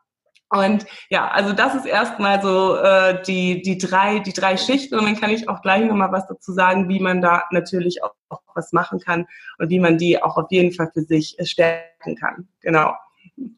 Und 0.49 0.85
ja, 1.09 1.27
also 1.29 1.53
das 1.53 1.75
ist 1.75 1.85
erstmal 1.85 2.41
so 2.41 2.75
äh, 2.75 3.21
die, 3.23 3.61
die, 3.61 3.77
drei, 3.77 4.19
die 4.19 4.33
drei 4.33 4.57
Schichten 4.57 4.97
und 4.97 5.05
dann 5.05 5.19
kann 5.19 5.29
ich 5.29 5.47
auch 5.47 5.61
gleich 5.61 5.85
nochmal 5.85 6.11
was 6.11 6.27
dazu 6.27 6.53
sagen, 6.53 6.89
wie 6.89 6.99
man 6.99 7.21
da 7.21 7.43
natürlich 7.51 8.03
auch, 8.03 8.13
auch 8.29 8.41
was 8.55 8.73
machen 8.73 8.99
kann 8.99 9.27
und 9.59 9.69
wie 9.69 9.79
man 9.79 9.99
die 9.99 10.21
auch 10.21 10.37
auf 10.37 10.47
jeden 10.49 10.73
Fall 10.73 10.89
für 10.91 11.01
sich 11.01 11.37
stärken 11.43 12.15
kann. 12.15 12.47
Genau. 12.61 12.95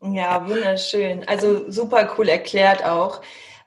Ja, 0.02 0.48
wunderschön. 0.48 1.28
Also 1.28 1.72
super 1.72 2.14
cool 2.18 2.28
erklärt 2.28 2.84
auch. 2.84 3.22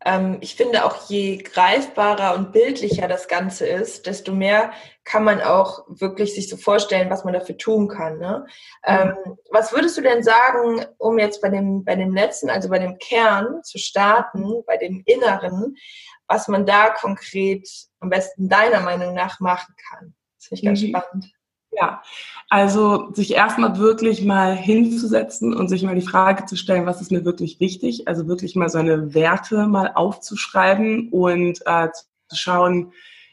Ähm, 0.04 0.38
ich 0.40 0.54
finde 0.54 0.84
auch, 0.84 1.08
je 1.08 1.38
greifbarer 1.38 2.34
und 2.34 2.52
bildlicher 2.52 3.08
das 3.08 3.28
Ganze 3.28 3.66
ist, 3.66 4.06
desto 4.06 4.32
mehr 4.32 4.72
kann 5.04 5.24
man 5.24 5.40
auch 5.40 5.84
wirklich 5.88 6.34
sich 6.34 6.48
so 6.48 6.56
vorstellen, 6.56 7.10
was 7.10 7.24
man 7.24 7.34
dafür 7.34 7.56
tun 7.56 7.88
kann. 7.88 8.18
Ne? 8.18 8.46
Ähm, 8.84 9.14
was 9.50 9.72
würdest 9.72 9.96
du 9.96 10.02
denn 10.02 10.22
sagen, 10.22 10.84
um 10.98 11.18
jetzt 11.18 11.40
bei 11.40 11.48
dem, 11.48 11.84
bei 11.84 11.96
dem 11.96 12.14
letzten, 12.14 12.50
also 12.50 12.68
bei 12.68 12.78
dem 12.78 12.98
Kern 12.98 13.62
zu 13.62 13.78
starten, 13.78 14.62
bei 14.66 14.76
dem 14.76 15.02
Inneren, 15.06 15.76
was 16.26 16.48
man 16.48 16.66
da 16.66 16.90
konkret 16.90 17.68
am 18.00 18.10
besten 18.10 18.48
deiner 18.48 18.80
Meinung 18.80 19.14
nach 19.14 19.40
machen 19.40 19.74
kann? 19.88 20.14
Das 20.38 20.48
finde 20.48 20.60
ich 20.60 20.64
ganz 20.64 20.82
mhm. 20.82 20.88
spannend. 20.88 21.33
Ja, 21.76 22.02
also 22.50 23.12
sich 23.14 23.34
erstmal 23.34 23.78
wirklich 23.78 24.24
mal 24.24 24.54
hinzusetzen 24.54 25.54
und 25.54 25.68
sich 25.68 25.82
mal 25.82 25.94
die 25.94 26.06
Frage 26.06 26.44
zu 26.46 26.56
stellen, 26.56 26.86
was 26.86 27.00
ist 27.00 27.10
mir 27.10 27.24
wirklich 27.24 27.58
wichtig? 27.58 28.06
Also 28.06 28.28
wirklich 28.28 28.54
mal 28.54 28.68
seine 28.68 29.14
Werte 29.14 29.66
mal 29.66 29.90
aufzuschreiben 29.94 31.08
und 31.10 31.60
äh, 31.66 31.88
zu 32.28 32.36
schauen, 32.36 32.92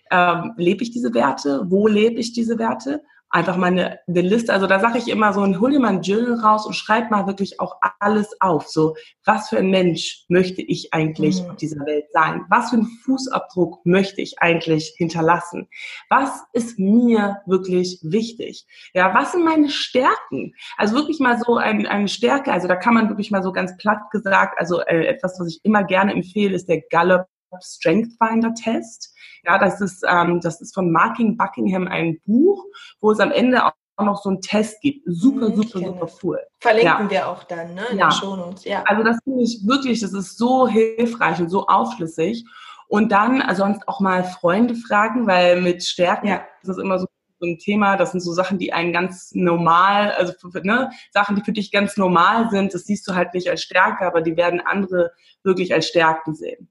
ähm, 0.10 0.54
lebe 0.58 0.84
ich 0.84 0.92
diese 0.92 1.14
Werte? 1.14 1.64
Wo 1.66 1.88
lebe 1.88 2.20
ich 2.20 2.34
diese 2.34 2.58
Werte? 2.58 3.02
Einfach 3.32 3.56
mal 3.56 3.68
eine, 3.68 4.00
eine 4.08 4.22
Liste. 4.22 4.54
Also 4.54 4.68
da 4.68 4.80
sage 4.80 4.98
ich 4.98 5.08
immer 5.08 5.34
so, 5.34 5.42
hol 5.42 5.72
dir 5.72 5.80
mal 5.80 5.90
ein 5.90 6.02
Journal 6.02 6.40
raus 6.40 6.66
und 6.66 6.74
schreib 6.74 7.10
mal 7.12 7.28
wirklich 7.28 7.60
auch 7.60 7.78
alles 8.00 8.30
auf. 8.42 8.68
So, 8.68 8.96
was 9.26 9.50
für 9.50 9.58
ein 9.58 9.70
Mensch 9.70 10.26
möchte 10.28 10.62
ich 10.62 10.94
eigentlich 10.94 11.42
mhm. 11.42 11.52
auf 11.52 11.56
dieser 11.56 11.86
Welt 11.86 12.06
sein? 12.12 12.46
Was 12.50 12.70
für 12.70 12.78
einen 12.78 12.88
Fußabdruck 13.06 13.86
möchte 13.86 14.22
ich 14.22 14.40
eigentlich 14.40 14.94
hinterlassen? 14.98 15.70
Was 16.10 16.44
ist 16.54 16.78
mir 16.78 17.38
wirklich 17.46 18.00
wichtig? 18.04 18.66
Ja, 18.94 19.14
was 19.14 19.32
sind 19.32 19.46
meine 19.46 19.70
Stärken? 19.70 20.54
Also 20.78 20.96
wirklich 20.96 21.20
mal 21.20 21.40
so 21.40 21.58
ein, 21.58 21.88
eine 21.88 22.10
Stärke. 22.10 22.52
Also 22.52 22.68
da 22.68 22.76
kann 22.76 22.94
man 22.94 23.10
wirklich 23.10 23.32
mal 23.32 23.44
so 23.44 23.52
ganz 23.54 23.76
platt 23.78 24.12
gesagt, 24.12 24.60
also 24.60 24.82
äh, 24.82 25.06
etwas, 25.06 25.40
was 25.40 25.48
ich 25.48 25.60
immer 25.64 25.84
gerne 25.84 26.14
empfehle, 26.14 26.56
ist 26.56 26.68
der 26.68 26.82
Gallup 26.90 27.26
Strength 27.60 28.14
Finder 28.18 28.54
Test. 28.54 29.14
Ja, 29.44 29.58
das 29.58 29.82
ist, 29.82 30.04
ähm, 30.08 30.40
das 30.42 30.62
ist 30.62 30.74
von 30.74 30.92
Marking 30.92 31.38
Buckingham 31.38 31.88
ein 31.88 32.20
Buch, 32.26 32.64
wo 33.00 33.12
es 33.12 33.20
am 33.20 33.32
Ende 33.32 33.66
auch 33.66 33.74
noch 34.06 34.22
so 34.22 34.30
einen 34.30 34.42
Test 34.42 34.82
gibt. 34.82 35.04
Super, 35.06 35.50
mhm, 35.50 35.56
super, 35.56 35.80
super 35.80 36.08
cool. 36.24 36.40
Verlinken 36.60 37.06
ja. 37.06 37.10
wir 37.10 37.28
auch 37.28 37.44
dann, 37.44 37.74
ne? 37.74 37.86
In 37.92 37.98
ja. 37.98 38.10
den 38.10 38.12
Shownotes. 38.12 38.66
Ja. 38.66 38.84
Also 38.86 39.04
das 39.04 39.18
finde 39.24 39.44
ich 39.44 39.62
wirklich, 39.66 40.00
das 40.02 40.14
ist 40.14 40.38
so 40.38 40.68
hilfreich 40.68 41.40
und 41.40 41.50
so 41.50 41.68
aufschlüssig. 41.68 42.46
Und 42.88 43.12
dann 43.12 43.42
also 43.42 43.64
sonst 43.64 43.88
auch 43.88 44.00
mal 44.00 44.24
Freunde 44.24 44.76
fragen, 44.76 45.26
weil 45.26 45.62
mit 45.62 45.84
Stärken 45.84 46.28
ja. 46.28 46.42
ist 46.62 46.70
es 46.70 46.78
immer 46.78 47.00
so 47.00 47.08
so 47.42 47.48
ein 47.48 47.58
Thema. 47.58 47.98
Das 47.98 48.12
sind 48.12 48.22
so 48.22 48.32
Sachen, 48.32 48.60
die 48.60 48.72
einen 48.72 48.94
ganz 48.94 49.32
normal, 49.34 50.12
also 50.12 50.34
ne, 50.64 50.92
Sachen, 51.12 51.36
die 51.36 51.42
für 51.42 51.52
dich 51.52 51.72
ganz 51.72 51.98
normal 51.98 52.50
sind. 52.52 52.74
Das 52.74 52.86
siehst 52.86 53.08
du 53.08 53.16
halt 53.16 53.34
nicht 53.34 53.50
als 53.50 53.64
Stärke, 53.64 54.06
aber 54.06 54.22
die 54.22 54.38
werden 54.38 54.62
andere 54.62 55.12
wirklich 55.44 55.74
als 55.74 55.88
Stärken 55.88 56.36
sehen. 56.36 56.70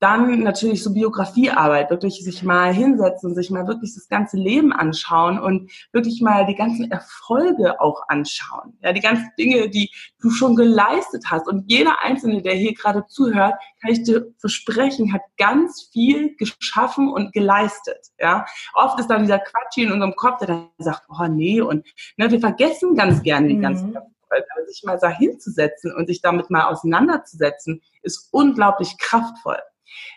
Dann 0.00 0.42
natürlich 0.42 0.82
so 0.82 0.92
Biografiearbeit, 0.92 1.90
wirklich 1.90 2.22
sich 2.22 2.42
mal 2.42 2.72
hinsetzen, 2.72 3.34
sich 3.34 3.50
mal 3.50 3.66
wirklich 3.66 3.94
das 3.94 4.08
ganze 4.08 4.36
Leben 4.36 4.72
anschauen 4.72 5.38
und 5.40 5.70
wirklich 5.92 6.20
mal 6.20 6.46
die 6.46 6.54
ganzen 6.54 6.90
Erfolge 6.90 7.80
auch 7.80 8.02
anschauen. 8.08 8.78
Ja, 8.82 8.92
die 8.92 9.00
ganzen 9.00 9.28
Dinge, 9.38 9.68
die 9.70 9.90
du 10.20 10.30
schon 10.30 10.54
geleistet 10.54 11.24
hast. 11.30 11.48
Und 11.48 11.64
jeder 11.66 12.00
Einzelne, 12.02 12.42
der 12.42 12.54
hier 12.54 12.74
gerade 12.74 13.06
zuhört, 13.06 13.54
kann 13.80 13.90
ich 13.90 14.02
dir 14.04 14.26
versprechen, 14.38 15.12
hat 15.12 15.22
ganz 15.36 15.88
viel 15.92 16.36
geschaffen 16.36 17.08
und 17.08 17.32
geleistet. 17.32 17.98
Ja, 18.18 18.46
oft 18.74 19.00
ist 19.00 19.08
dann 19.08 19.22
dieser 19.22 19.38
Quatsch 19.38 19.78
in 19.78 19.92
unserem 19.92 20.14
Kopf, 20.14 20.38
der 20.38 20.48
dann 20.48 20.68
sagt, 20.78 21.02
oh 21.08 21.26
nee, 21.26 21.60
und 21.60 21.86
ne, 22.16 22.30
wir 22.30 22.40
vergessen 22.40 22.94
ganz 22.94 23.22
gerne 23.22 23.48
die 23.48 23.56
mhm. 23.56 23.62
ganzen 23.62 23.96
aber 23.96 24.06
sich 24.66 24.82
mal 24.84 24.98
da 25.00 25.08
hinzusetzen 25.08 25.94
und 25.94 26.06
sich 26.06 26.20
damit 26.20 26.50
mal 26.50 26.64
auseinanderzusetzen, 26.68 27.82
ist 28.02 28.28
unglaublich 28.30 28.96
kraftvoll. 28.98 29.58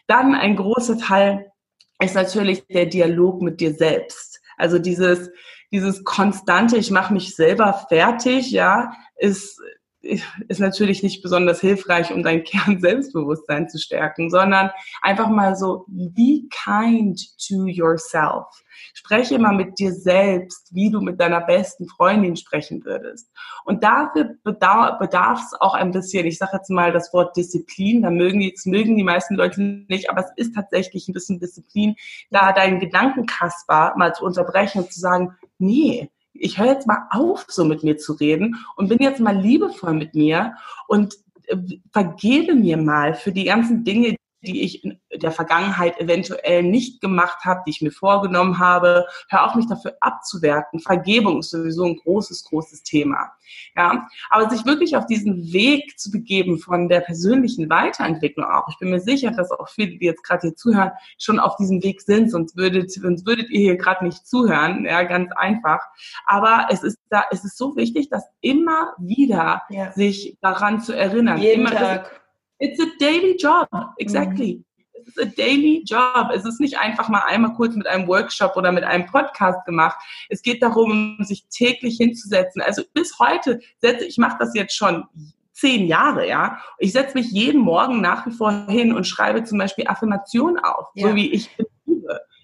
Dann 0.07 0.35
ein 0.35 0.55
großer 0.55 0.97
Teil 0.97 1.51
ist 1.99 2.15
natürlich 2.15 2.65
der 2.67 2.87
Dialog 2.87 3.41
mit 3.41 3.61
dir 3.61 3.73
selbst. 3.73 4.41
Also 4.57 4.79
dieses, 4.79 5.29
dieses 5.71 6.03
konstante, 6.03 6.77
ich 6.77 6.91
mache 6.91 7.13
mich 7.13 7.35
selber 7.35 7.85
fertig, 7.87 8.51
ja, 8.51 8.93
ist, 9.15 9.59
ist 10.01 10.60
natürlich 10.60 11.03
nicht 11.03 11.22
besonders 11.22 11.62
hilfreich, 11.62 12.12
um 12.12 12.24
dein 12.24 12.43
Kern-Selbstbewusstsein 12.43 13.70
zu 13.70 13.77
stärken, 13.77 14.29
sondern 14.29 14.72
einfach 15.01 15.29
mal 15.29 15.55
so, 15.55 15.86
be 15.88 16.43
kind 16.50 17.20
to 17.48 17.67
yourself. 17.67 18.46
Spreche 18.93 19.38
mal 19.38 19.53
mit 19.55 19.77
dir 19.79 19.93
selbst, 19.93 20.74
wie 20.74 20.89
du 20.89 21.01
mit 21.01 21.20
deiner 21.20 21.41
besten 21.41 21.88
Freundin 21.88 22.36
sprechen 22.36 22.84
würdest. 22.84 23.29
Und 23.63 23.84
dafür 23.84 24.36
bedarf 24.43 25.39
es 25.39 25.62
auch 25.62 25.75
ein 25.75 25.91
bisschen, 25.91 26.25
ich 26.25 26.38
sage 26.38 26.58
jetzt 26.58 26.70
mal 26.70 26.91
das 26.91 27.13
Wort 27.13 27.38
Disziplin, 27.38 28.01
da 28.01 28.10
mögen 28.10 28.41
jetzt 28.41 28.65
mögen 28.65 28.98
die 28.98 29.03
meisten 29.03 29.36
Leute 29.36 29.62
nicht, 29.62 30.10
aber 30.10 30.22
es 30.22 30.31
ist 30.36 30.55
tatsächlich 30.55 31.08
ein 31.08 31.13
bisschen 31.13 31.39
Disziplin, 31.39 31.96
da 32.31 32.53
deinen 32.53 32.79
Gedankenkasper 32.79 33.93
mal 33.98 34.13
zu 34.13 34.25
unterbrechen 34.25 34.81
und 34.81 34.91
zu 34.91 35.00
sagen, 35.00 35.36
nee, 35.60 36.10
ich 36.33 36.57
höre 36.57 36.67
jetzt 36.67 36.88
mal 36.88 37.07
auf, 37.11 37.45
so 37.47 37.65
mit 37.65 37.83
mir 37.83 37.97
zu 37.97 38.13
reden 38.13 38.55
und 38.75 38.89
bin 38.89 39.00
jetzt 39.00 39.19
mal 39.19 39.38
liebevoll 39.38 39.93
mit 39.93 40.15
mir 40.15 40.55
und 40.88 41.15
äh, 41.47 41.57
vergebe 41.91 42.55
mir 42.55 42.77
mal 42.77 43.13
für 43.13 43.31
die 43.31 43.45
ganzen 43.45 43.83
Dinge, 43.83 44.15
die 44.41 44.62
ich 44.62 44.83
in 44.83 45.00
der 45.13 45.31
Vergangenheit 45.31 46.00
eventuell 46.00 46.63
nicht 46.63 47.01
gemacht 47.01 47.45
habe, 47.45 47.62
die 47.65 47.71
ich 47.71 47.81
mir 47.81 47.91
vorgenommen 47.91 48.60
habe. 48.60 49.05
Hör 49.29 49.45
auf, 49.45 49.55
mich 49.55 49.67
dafür 49.67 49.95
abzuwerten. 50.01 50.79
Vergebung 50.79 51.39
ist 51.39 51.51
sowieso 51.51 51.86
ein 51.86 51.98
großes, 51.98 52.43
großes 52.45 52.83
Thema. 52.83 53.31
Ja, 53.75 54.07
aber 54.29 54.50
sich 54.50 54.65
wirklich 54.65 54.95
auf 54.95 55.05
diesen 55.05 55.51
Weg 55.51 56.00
zu 56.00 56.10
begeben 56.10 56.57
von 56.57 56.88
der 56.89 57.01
persönlichen 57.01 57.69
Weiterentwicklung 57.69 58.45
auch. 58.45 58.67
Ich 58.69 58.77
bin 58.79 58.89
mir 58.89 59.00
sicher, 59.00 59.31
dass 59.31 59.51
auch 59.51 59.69
viele, 59.69 59.98
die 59.98 60.05
jetzt 60.05 60.24
gerade 60.24 60.48
hier 60.48 60.55
zuhören, 60.55 60.91
schon 61.17 61.39
auf 61.39 61.55
diesem 61.57 61.83
Weg 61.83 62.01
sind, 62.01 62.31
sonst 62.31 62.55
würdet, 62.55 62.91
sonst 62.91 63.25
würdet 63.25 63.50
ihr 63.50 63.60
hier 63.60 63.77
gerade 63.77 64.05
nicht 64.05 64.25
zuhören. 64.25 64.86
Ja, 64.86 65.03
ganz 65.03 65.31
einfach. 65.36 65.81
Aber 66.25 66.67
es 66.69 66.83
ist 66.83 66.98
da, 67.10 67.25
es 67.31 67.43
ist 67.43 67.57
so 67.57 67.75
wichtig, 67.75 68.10
dass 68.10 68.24
immer 68.41 68.93
wieder 68.98 69.62
ja. 69.69 69.91
sich 69.91 70.38
daran 70.41 70.81
zu 70.81 70.93
erinnern. 70.93 71.38
Jeden 71.38 71.62
immer, 71.62 71.71
Tag 71.71 72.21
It's 72.61 72.79
a 72.79 72.85
daily 72.99 73.35
job, 73.37 73.67
exactly. 73.97 74.57
Mhm. 74.57 74.65
Es 74.93 75.07
ist 75.07 75.19
a 75.19 75.25
daily 75.25 75.83
job. 75.83 76.29
Es 76.31 76.45
ist 76.45 76.59
nicht 76.59 76.77
einfach 76.77 77.09
mal 77.09 77.23
einmal 77.25 77.53
kurz 77.53 77.75
mit 77.75 77.87
einem 77.87 78.07
Workshop 78.07 78.55
oder 78.55 78.71
mit 78.71 78.83
einem 78.83 79.07
Podcast 79.07 79.65
gemacht. 79.65 79.97
Es 80.29 80.43
geht 80.43 80.61
darum, 80.61 81.17
sich 81.21 81.47
täglich 81.49 81.97
hinzusetzen. 81.97 82.61
Also 82.61 82.83
bis 82.93 83.17
heute 83.17 83.59
setze 83.79 84.05
ich 84.05 84.19
mache 84.19 84.37
das 84.39 84.53
jetzt 84.53 84.75
schon 84.75 85.05
zehn 85.53 85.87
Jahre, 85.87 86.27
ja. 86.27 86.59
Ich 86.77 86.91
setze 86.91 87.17
mich 87.17 87.31
jeden 87.31 87.61
Morgen 87.61 87.99
nach 87.99 88.27
wie 88.27 88.31
vor 88.31 88.67
hin 88.67 88.93
und 88.93 89.05
schreibe 89.07 89.43
zum 89.43 89.57
Beispiel 89.57 89.87
Affirmationen 89.87 90.59
auf, 90.59 90.87
ja. 90.93 91.09
so 91.09 91.15
wie 91.15 91.31
ich 91.31 91.55
bin. 91.57 91.65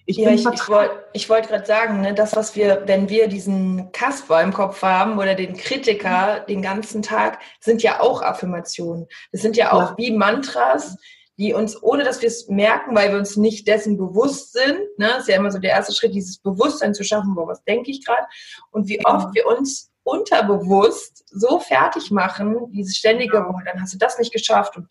Ich 0.09 0.15
ja, 0.15 0.29
ich, 0.29 0.39
ich 0.39 0.69
wollte 0.69 0.95
wollt 1.27 1.49
gerade 1.49 1.65
sagen, 1.65 1.99
ne, 1.99 2.13
das, 2.13 2.33
was 2.33 2.55
wir, 2.55 2.83
wenn 2.85 3.09
wir 3.09 3.27
diesen 3.27 3.91
Kasper 3.91 4.41
im 4.41 4.53
Kopf 4.53 4.81
haben 4.81 5.19
oder 5.19 5.35
den 5.35 5.57
Kritiker 5.57 6.39
den 6.47 6.61
ganzen 6.61 7.01
Tag, 7.01 7.39
sind 7.59 7.83
ja 7.83 7.99
auch 7.99 8.21
Affirmationen. 8.21 9.07
Das 9.33 9.41
sind 9.41 9.57
ja 9.57 9.73
auch 9.73 9.91
ja. 9.91 9.95
wie 9.97 10.11
Mantras, 10.11 10.95
die 11.37 11.53
uns, 11.53 11.83
ohne 11.83 12.05
dass 12.05 12.21
wir 12.21 12.29
es 12.29 12.47
merken, 12.47 12.95
weil 12.95 13.11
wir 13.11 13.19
uns 13.19 13.35
nicht 13.35 13.67
dessen 13.67 13.97
bewusst 13.97 14.53
sind, 14.53 14.79
ne, 14.97 15.17
ist 15.19 15.27
ja 15.27 15.35
immer 15.35 15.51
so 15.51 15.59
der 15.59 15.71
erste 15.71 15.93
Schritt, 15.93 16.15
dieses 16.15 16.37
Bewusstsein 16.37 16.93
zu 16.93 17.03
schaffen, 17.03 17.35
boah, 17.35 17.49
was 17.49 17.61
denke 17.65 17.91
ich 17.91 18.05
gerade? 18.05 18.25
Und 18.71 18.87
wie 18.87 19.05
oft 19.05 19.35
wir 19.35 19.45
uns 19.45 19.91
unterbewusst 20.03 21.25
so 21.31 21.59
fertig 21.59 22.11
machen, 22.11 22.71
dieses 22.71 22.95
ständige, 22.95 23.41
boah, 23.41 23.61
dann 23.65 23.81
hast 23.81 23.93
du 23.93 23.97
das 23.97 24.17
nicht 24.17 24.31
geschafft 24.31 24.77
und 24.77 24.87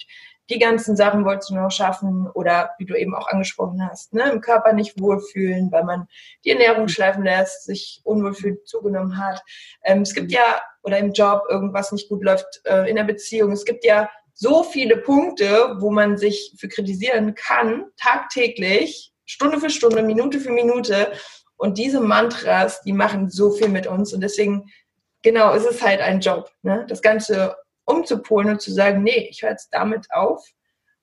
die 0.51 0.59
ganzen 0.59 0.97
Sachen 0.97 1.25
wolltest 1.25 1.51
du 1.51 1.55
noch 1.55 1.71
schaffen 1.71 2.29
oder 2.35 2.71
wie 2.79 2.87
du 2.87 2.95
eben 2.95 3.15
auch 3.15 3.29
angesprochen 3.29 3.85
hast, 3.89 4.15
ne, 4.15 4.31
im 4.31 4.41
Körper 4.41 4.73
nicht 4.73 5.01
wohlfühlen, 5.01 5.73
weil 5.73 5.85
man 5.85 6.07
die 6.45 6.51
Ernährung 6.51 6.89
schleifen 6.89 7.25
lässt, 7.25 7.65
sich 7.65 8.01
unwohlfühl 8.05 8.63
zugenommen 8.65 9.19
hat. 9.19 9.43
Ähm, 9.83 10.03
es 10.03 10.15
gibt 10.15 10.31
ja, 10.31 10.61
oder 10.83 10.99
im 10.99 11.13
Job 11.13 11.43
irgendwas 11.49 11.93
nicht 11.93 12.09
gut 12.09 12.23
läuft, 12.23 12.61
äh, 12.65 12.89
in 12.89 12.97
der 12.97 13.05
Beziehung. 13.05 13.53
Es 13.53 13.65
gibt 13.65 13.85
ja 13.85 14.09
so 14.35 14.63
viele 14.63 14.99
Punkte, 14.99 15.77
wo 15.81 15.91
man 15.91 16.17
sich 16.17 16.55
für 16.59 16.69
kritisieren 16.69 17.35
kann, 17.35 17.87
tagtäglich, 17.97 19.13
Stunde 19.25 19.59
für 19.59 19.71
Stunde, 19.71 20.03
Minute 20.03 20.39
für 20.39 20.53
Minute. 20.53 21.13
Und 21.57 21.79
diese 21.79 22.01
Mantras, 22.01 22.83
die 22.83 22.93
machen 22.93 23.31
so 23.31 23.51
viel 23.51 23.69
mit 23.69 23.87
uns. 23.87 24.13
Und 24.13 24.21
deswegen, 24.21 24.67
genau, 25.23 25.55
ist 25.55 25.65
es 25.65 25.83
halt 25.83 26.01
ein 26.01 26.21
Job, 26.21 26.51
ne? 26.63 26.85
das 26.89 27.03
Ganze 27.03 27.57
umzupolen 27.87 28.51
und 28.51 28.61
zu 28.61 28.73
sagen, 28.73 29.03
nee, 29.03 29.29
ich 29.31 29.43
höre 29.43 29.51
jetzt 29.51 29.71
damit 29.73 30.07
auf 30.13 30.45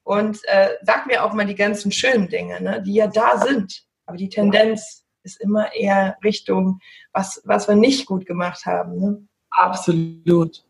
und 0.04 0.40
äh, 0.46 0.70
sag 0.84 1.08
mir 1.08 1.24
auch 1.24 1.34
mal 1.34 1.46
die 1.46 1.56
ganzen 1.56 1.92
schönen 1.92 2.30
Dinge, 2.30 2.62
ne, 2.62 2.82
die 2.82 2.94
ja 2.94 3.08
da 3.08 3.38
sind. 3.38 3.84
Aber 4.06 4.18
die 4.18 4.30
Tendenz 4.30 5.06
ist 5.24 5.40
immer 5.42 5.74
eher 5.74 6.18
Richtung, 6.24 6.80
was, 7.14 7.42
was 7.46 7.68
wir 7.68 7.76
nicht 7.76 8.06
gut 8.06 8.26
gemacht 8.26 8.66
haben. 8.66 9.00
Ne? 9.00 9.28
Absolut. 9.50 10.66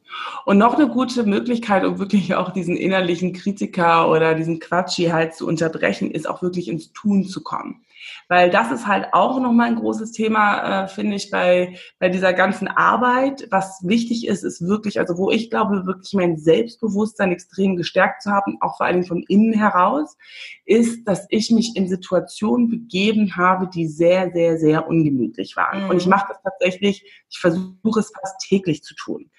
Und 0.45 0.59
noch 0.59 0.75
eine 0.75 0.87
gute 0.87 1.23
Möglichkeit, 1.23 1.83
um 1.85 1.97
wirklich 1.97 2.35
auch 2.35 2.51
diesen 2.51 2.77
innerlichen 2.77 3.33
Kritiker 3.33 4.09
oder 4.09 4.35
diesen 4.35 4.59
Quatschi 4.59 5.05
halt 5.05 5.33
zu 5.33 5.47
unterbrechen, 5.47 6.11
ist 6.11 6.29
auch 6.29 6.43
wirklich 6.43 6.67
ins 6.67 6.93
Tun 6.93 7.25
zu 7.25 7.41
kommen. 7.41 7.83
Weil 8.27 8.49
das 8.49 8.71
ist 8.71 8.87
halt 8.87 9.07
auch 9.13 9.39
nochmal 9.39 9.67
ein 9.67 9.75
großes 9.75 10.11
Thema, 10.11 10.83
äh, 10.83 10.87
finde 10.87 11.15
ich, 11.15 11.29
bei, 11.29 11.77
bei 11.99 12.09
dieser 12.09 12.33
ganzen 12.33 12.67
Arbeit. 12.67 13.47
Was 13.51 13.81
wichtig 13.83 14.27
ist, 14.27 14.43
ist 14.43 14.65
wirklich, 14.65 14.99
also 14.99 15.17
wo 15.17 15.29
ich 15.31 15.49
glaube, 15.49 15.85
wirklich 15.85 16.13
mein 16.13 16.37
Selbstbewusstsein 16.37 17.31
extrem 17.31 17.75
gestärkt 17.75 18.21
zu 18.23 18.31
haben, 18.31 18.57
auch 18.61 18.77
vor 18.77 18.85
allem 18.85 19.03
von 19.03 19.23
innen 19.27 19.53
heraus, 19.53 20.17
ist, 20.65 21.07
dass 21.07 21.25
ich 21.29 21.51
mich 21.51 21.75
in 21.75 21.87
Situationen 21.87 22.69
begeben 22.69 23.35
habe, 23.35 23.67
die 23.67 23.87
sehr, 23.87 24.31
sehr, 24.31 24.57
sehr 24.57 24.87
ungemütlich 24.87 25.55
waren. 25.55 25.85
Mhm. 25.85 25.89
Und 25.89 25.97
ich 25.97 26.07
mache 26.07 26.27
das 26.29 26.41
tatsächlich, 26.43 27.03
ich 27.29 27.39
versuche 27.39 27.99
es 27.99 28.11
fast 28.19 28.39
täglich 28.47 28.83
zu 28.83 28.95
tun. 28.95 29.29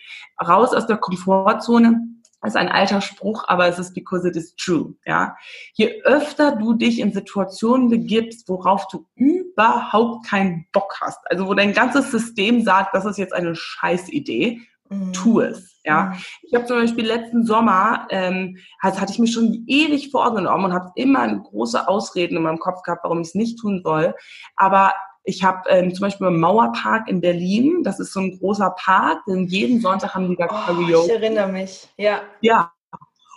Raus 0.41 0.75
aus 0.75 0.87
der 0.87 0.99
Komfortzone 0.99 2.14
ist 2.45 2.57
ein 2.57 2.69
alter 2.69 3.01
Spruch, 3.01 3.45
aber 3.47 3.67
es 3.67 3.79
ist 3.79 3.95
because 3.95 4.29
it 4.29 4.37
is 4.37 4.55
true, 4.57 4.95
ja. 5.07 5.37
Je 5.75 6.03
öfter 6.03 6.57
du 6.57 6.75
dich 6.75 7.01
in 7.01 7.13
Situationen 7.13 7.89
begibst, 7.89 8.49
worauf 8.49 8.87
du 8.89 9.07
überhaupt 9.15 10.27
keinen 10.27 10.67
Bock 10.73 10.99
hast, 11.01 11.21
also 11.31 11.47
wo 11.47 11.55
dein 11.55 11.73
ganzes 11.73 12.11
System 12.11 12.63
sagt, 12.63 12.95
das 12.95 13.05
ist 13.05 13.19
jetzt 13.19 13.33
eine 13.33 13.55
Scheißidee, 13.55 14.61
mhm. 14.89 15.13
tu 15.13 15.41
es, 15.41 15.81
ja. 15.85 16.07
Mhm. 16.07 16.15
Ich 16.43 16.55
habe 16.55 16.67
zum 16.67 16.77
Beispiel 16.77 17.07
letzten 17.07 17.47
Sommer, 17.47 18.07
ähm, 18.11 18.59
also 18.81 19.01
hatte 19.01 19.13
ich 19.13 19.19
mir 19.19 19.29
schon 19.29 19.65
ewig 19.67 20.11
vorgenommen 20.11 20.67
und 20.67 20.73
habe 20.73 20.93
immer 20.97 21.27
große 21.27 21.89
Ausreden 21.89 22.37
in 22.37 22.43
meinem 22.43 22.59
Kopf 22.59 22.83
gehabt, 22.83 23.05
warum 23.05 23.21
ich 23.21 23.29
es 23.29 23.35
nicht 23.35 23.59
tun 23.59 23.81
soll, 23.83 24.15
aber 24.57 24.93
ich 25.25 25.43
habe 25.43 25.69
ähm, 25.71 25.95
zum 25.95 26.03
Beispiel 26.03 26.27
im 26.27 26.39
Mauerpark 26.39 27.09
in 27.09 27.21
Berlin, 27.21 27.83
das 27.83 27.99
ist 27.99 28.13
so 28.13 28.21
ein 28.21 28.39
großer 28.39 28.75
Park, 28.79 29.25
denn 29.27 29.47
jeden 29.47 29.81
Sonntag 29.81 30.15
haben 30.15 30.29
die 30.29 30.37
da 30.37 30.47
Karaoke. 30.47 30.99
Oh, 30.99 31.05
ich 31.07 31.11
erinnere 31.11 31.49
mich, 31.49 31.89
ja. 31.97 32.21
Ja. 32.41 32.73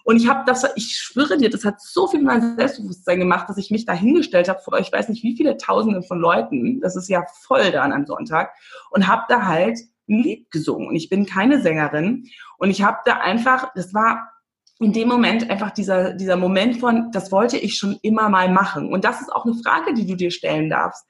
Und 0.03 0.17
ich 0.17 0.27
habe 0.29 0.43
das, 0.45 0.65
ich 0.75 0.95
schwöre 0.95 1.37
dir, 1.37 1.49
das 1.49 1.65
hat 1.65 1.81
so 1.81 2.07
viel 2.07 2.21
mit 2.21 2.27
meinem 2.27 2.55
Selbstbewusstsein 2.55 3.19
gemacht, 3.19 3.49
dass 3.49 3.57
ich 3.57 3.71
mich 3.71 3.85
da 3.85 3.93
hingestellt 3.93 4.47
habe 4.47 4.61
vor, 4.61 4.79
ich 4.79 4.91
weiß 4.91 5.09
nicht 5.09 5.23
wie 5.23 5.35
viele 5.35 5.57
Tausende 5.57 6.01
von 6.01 6.19
Leuten, 6.19 6.79
das 6.79 6.95
ist 6.95 7.09
ja 7.09 7.25
voll 7.41 7.71
da 7.71 7.81
an 7.81 7.91
einem 7.91 8.05
Sonntag, 8.05 8.51
und 8.91 9.07
habe 9.07 9.23
da 9.27 9.45
halt 9.45 9.79
ein 10.07 10.23
Lied 10.23 10.51
gesungen. 10.51 10.87
Und 10.87 10.95
ich 10.95 11.09
bin 11.09 11.25
keine 11.25 11.61
Sängerin. 11.61 12.25
Und 12.57 12.69
ich 12.69 12.83
habe 12.83 12.99
da 13.05 13.17
einfach, 13.17 13.73
das 13.75 13.93
war 13.93 14.29
in 14.79 14.93
dem 14.93 15.07
Moment 15.07 15.49
einfach 15.49 15.71
dieser, 15.71 16.13
dieser 16.13 16.37
Moment 16.37 16.77
von, 16.79 17.11
das 17.11 17.31
wollte 17.31 17.57
ich 17.57 17.77
schon 17.77 17.97
immer 18.01 18.29
mal 18.29 18.49
machen. 18.49 18.91
Und 18.91 19.03
das 19.03 19.21
ist 19.21 19.31
auch 19.33 19.45
eine 19.45 19.55
Frage, 19.55 19.93
die 19.93 20.05
du 20.05 20.15
dir 20.15 20.31
stellen 20.31 20.69
darfst. 20.69 21.05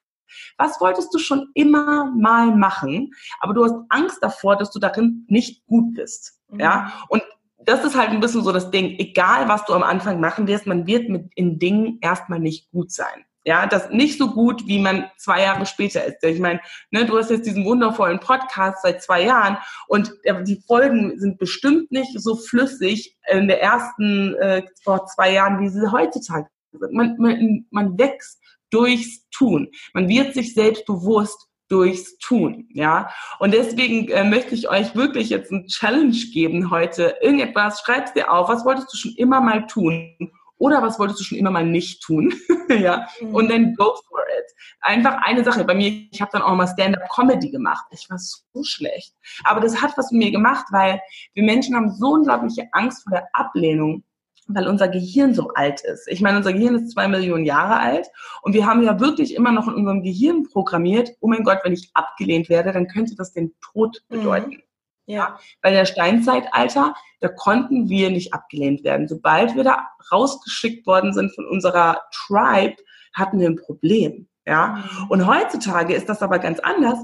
Was 0.57 0.79
wolltest 0.81 1.13
du 1.13 1.19
schon 1.19 1.49
immer 1.53 2.11
mal 2.11 2.55
machen, 2.55 3.11
aber 3.39 3.53
du 3.53 3.63
hast 3.63 3.75
Angst 3.89 4.19
davor, 4.21 4.55
dass 4.55 4.71
du 4.71 4.79
darin 4.79 5.25
nicht 5.27 5.65
gut 5.67 5.93
bist. 5.93 6.39
Mhm. 6.49 6.59
Ja, 6.59 6.93
und 7.09 7.23
das 7.59 7.83
ist 7.83 7.97
halt 7.97 8.11
ein 8.11 8.19
bisschen 8.19 8.43
so 8.43 8.51
das 8.51 8.71
Ding. 8.71 8.97
Egal, 8.97 9.47
was 9.47 9.65
du 9.65 9.73
am 9.73 9.83
Anfang 9.83 10.19
machen 10.19 10.47
wirst, 10.47 10.67
man 10.67 10.87
wird 10.87 11.09
mit 11.09 11.31
in 11.35 11.59
Dingen 11.59 11.97
erstmal 12.01 12.39
nicht 12.39 12.71
gut 12.71 12.91
sein. 12.91 13.25
Ja, 13.47 13.65
das 13.65 13.89
nicht 13.91 14.17
so 14.17 14.31
gut, 14.31 14.67
wie 14.67 14.77
man 14.77 15.09
zwei 15.17 15.41
Jahre 15.41 15.65
später 15.65 16.03
ist. 16.03 16.21
Ich 16.21 16.39
meine, 16.39 16.59
ne, 16.91 17.05
du 17.05 17.17
hast 17.17 17.29
jetzt 17.29 17.45
diesen 17.45 17.63
wundervollen 17.63 18.19
Podcast 18.19 18.81
seit 18.81 19.01
zwei 19.01 19.23
Jahren 19.23 19.57
und 19.87 20.13
die 20.43 20.61
Folgen 20.67 21.17
sind 21.17 21.37
bestimmt 21.37 21.89
nicht 21.89 22.11
so 22.19 22.35
flüssig 22.35 23.17
in 23.31 23.47
der 23.47 23.61
ersten 23.61 24.35
äh, 24.35 24.63
vor 24.83 25.05
zwei 25.05 25.31
Jahren, 25.31 25.61
wie 25.61 25.69
sie 25.69 25.89
heutzutage 25.89 26.47
sind. 26.73 26.91
Man, 26.91 27.15
man, 27.17 27.65
man 27.71 27.97
wächst 27.97 28.41
durchs 28.69 29.27
Tun. 29.29 29.69
Man 29.93 30.07
wird 30.07 30.33
sich 30.33 30.53
selbst 30.53 30.85
bewusst 30.85 31.47
durchs 31.69 32.17
Tun, 32.19 32.67
ja. 32.69 33.09
Und 33.39 33.53
deswegen 33.53 34.07
äh, 34.09 34.23
möchte 34.23 34.55
ich 34.55 34.69
euch 34.69 34.95
wirklich 34.95 35.29
jetzt 35.29 35.51
ein 35.51 35.67
Challenge 35.67 36.17
geben 36.33 36.71
heute. 36.71 37.15
Irgendetwas, 37.21 37.81
schreib's 37.81 38.13
dir 38.13 38.31
auf, 38.31 38.47
was 38.49 38.65
wolltest 38.65 38.91
du 38.93 38.97
schon 38.97 39.13
immer 39.17 39.41
mal 39.41 39.67
tun? 39.67 40.15
Oder 40.59 40.81
was 40.81 40.97
wolltest 40.97 41.19
du 41.19 41.23
schon 41.23 41.37
immer 41.37 41.51
mal 41.51 41.65
nicht 41.65 42.01
tun? 42.01 42.33
ja. 42.69 43.07
Mhm. 43.21 43.35
Und 43.35 43.49
dann 43.51 43.75
go 43.75 43.95
for 44.07 44.21
it. 44.39 44.51
Einfach 44.81 45.17
eine 45.23 45.43
Sache. 45.43 45.63
Bei 45.63 45.75
mir, 45.75 46.07
ich 46.11 46.21
habe 46.21 46.31
dann 46.33 46.41
auch 46.41 46.55
mal 46.55 46.67
Stand-up-Comedy 46.67 47.51
gemacht. 47.51 47.85
Ich 47.91 48.09
war 48.09 48.17
so 48.17 48.63
schlecht. 48.63 49.13
Aber 49.43 49.59
das 49.59 49.81
hat 49.81 49.95
was 49.97 50.11
mit 50.11 50.23
mir 50.23 50.31
gemacht, 50.31 50.65
weil 50.71 50.99
wir 51.33 51.43
Menschen 51.43 51.75
haben 51.75 51.91
so 51.91 52.13
unglaubliche 52.13 52.67
Angst 52.71 53.03
vor 53.03 53.11
der 53.11 53.27
Ablehnung 53.33 54.03
weil 54.47 54.67
unser 54.67 54.87
Gehirn 54.87 55.33
so 55.33 55.49
alt 55.53 55.81
ist. 55.81 56.07
Ich 56.07 56.21
meine, 56.21 56.37
unser 56.37 56.53
Gehirn 56.53 56.75
ist 56.75 56.91
zwei 56.91 57.07
Millionen 57.07 57.45
Jahre 57.45 57.79
alt 57.79 58.07
und 58.41 58.53
wir 58.53 58.65
haben 58.65 58.83
ja 58.83 58.99
wirklich 58.99 59.35
immer 59.35 59.51
noch 59.51 59.67
in 59.67 59.73
unserem 59.73 60.03
Gehirn 60.03 60.43
programmiert, 60.43 61.11
oh 61.19 61.27
mein 61.27 61.43
Gott, 61.43 61.59
wenn 61.63 61.73
ich 61.73 61.91
abgelehnt 61.93 62.49
werde, 62.49 62.71
dann 62.71 62.87
könnte 62.87 63.15
das 63.15 63.33
den 63.33 63.53
Tod 63.61 64.01
mhm. 64.09 64.17
bedeuten. 64.17 64.51
Mhm. 64.51 64.63
Ja. 65.07 65.39
Weil 65.61 65.71
in 65.71 65.77
der 65.79 65.85
Steinzeitalter, 65.85 66.93
da 67.21 67.27
konnten 67.29 67.89
wir 67.89 68.09
nicht 68.09 68.33
abgelehnt 68.33 68.83
werden. 68.83 69.07
Sobald 69.07 69.55
wir 69.55 69.63
da 69.63 69.87
rausgeschickt 70.11 70.85
worden 70.85 71.13
sind 71.13 71.33
von 71.33 71.45
unserer 71.45 72.01
Tribe, 72.11 72.75
hatten 73.13 73.39
wir 73.39 73.47
ein 73.47 73.55
Problem. 73.55 74.27
Ja. 74.45 74.83
Mhm. 75.01 75.09
Und 75.09 75.27
heutzutage 75.27 75.93
ist 75.93 76.09
das 76.09 76.21
aber 76.21 76.39
ganz 76.39 76.59
anders 76.59 76.99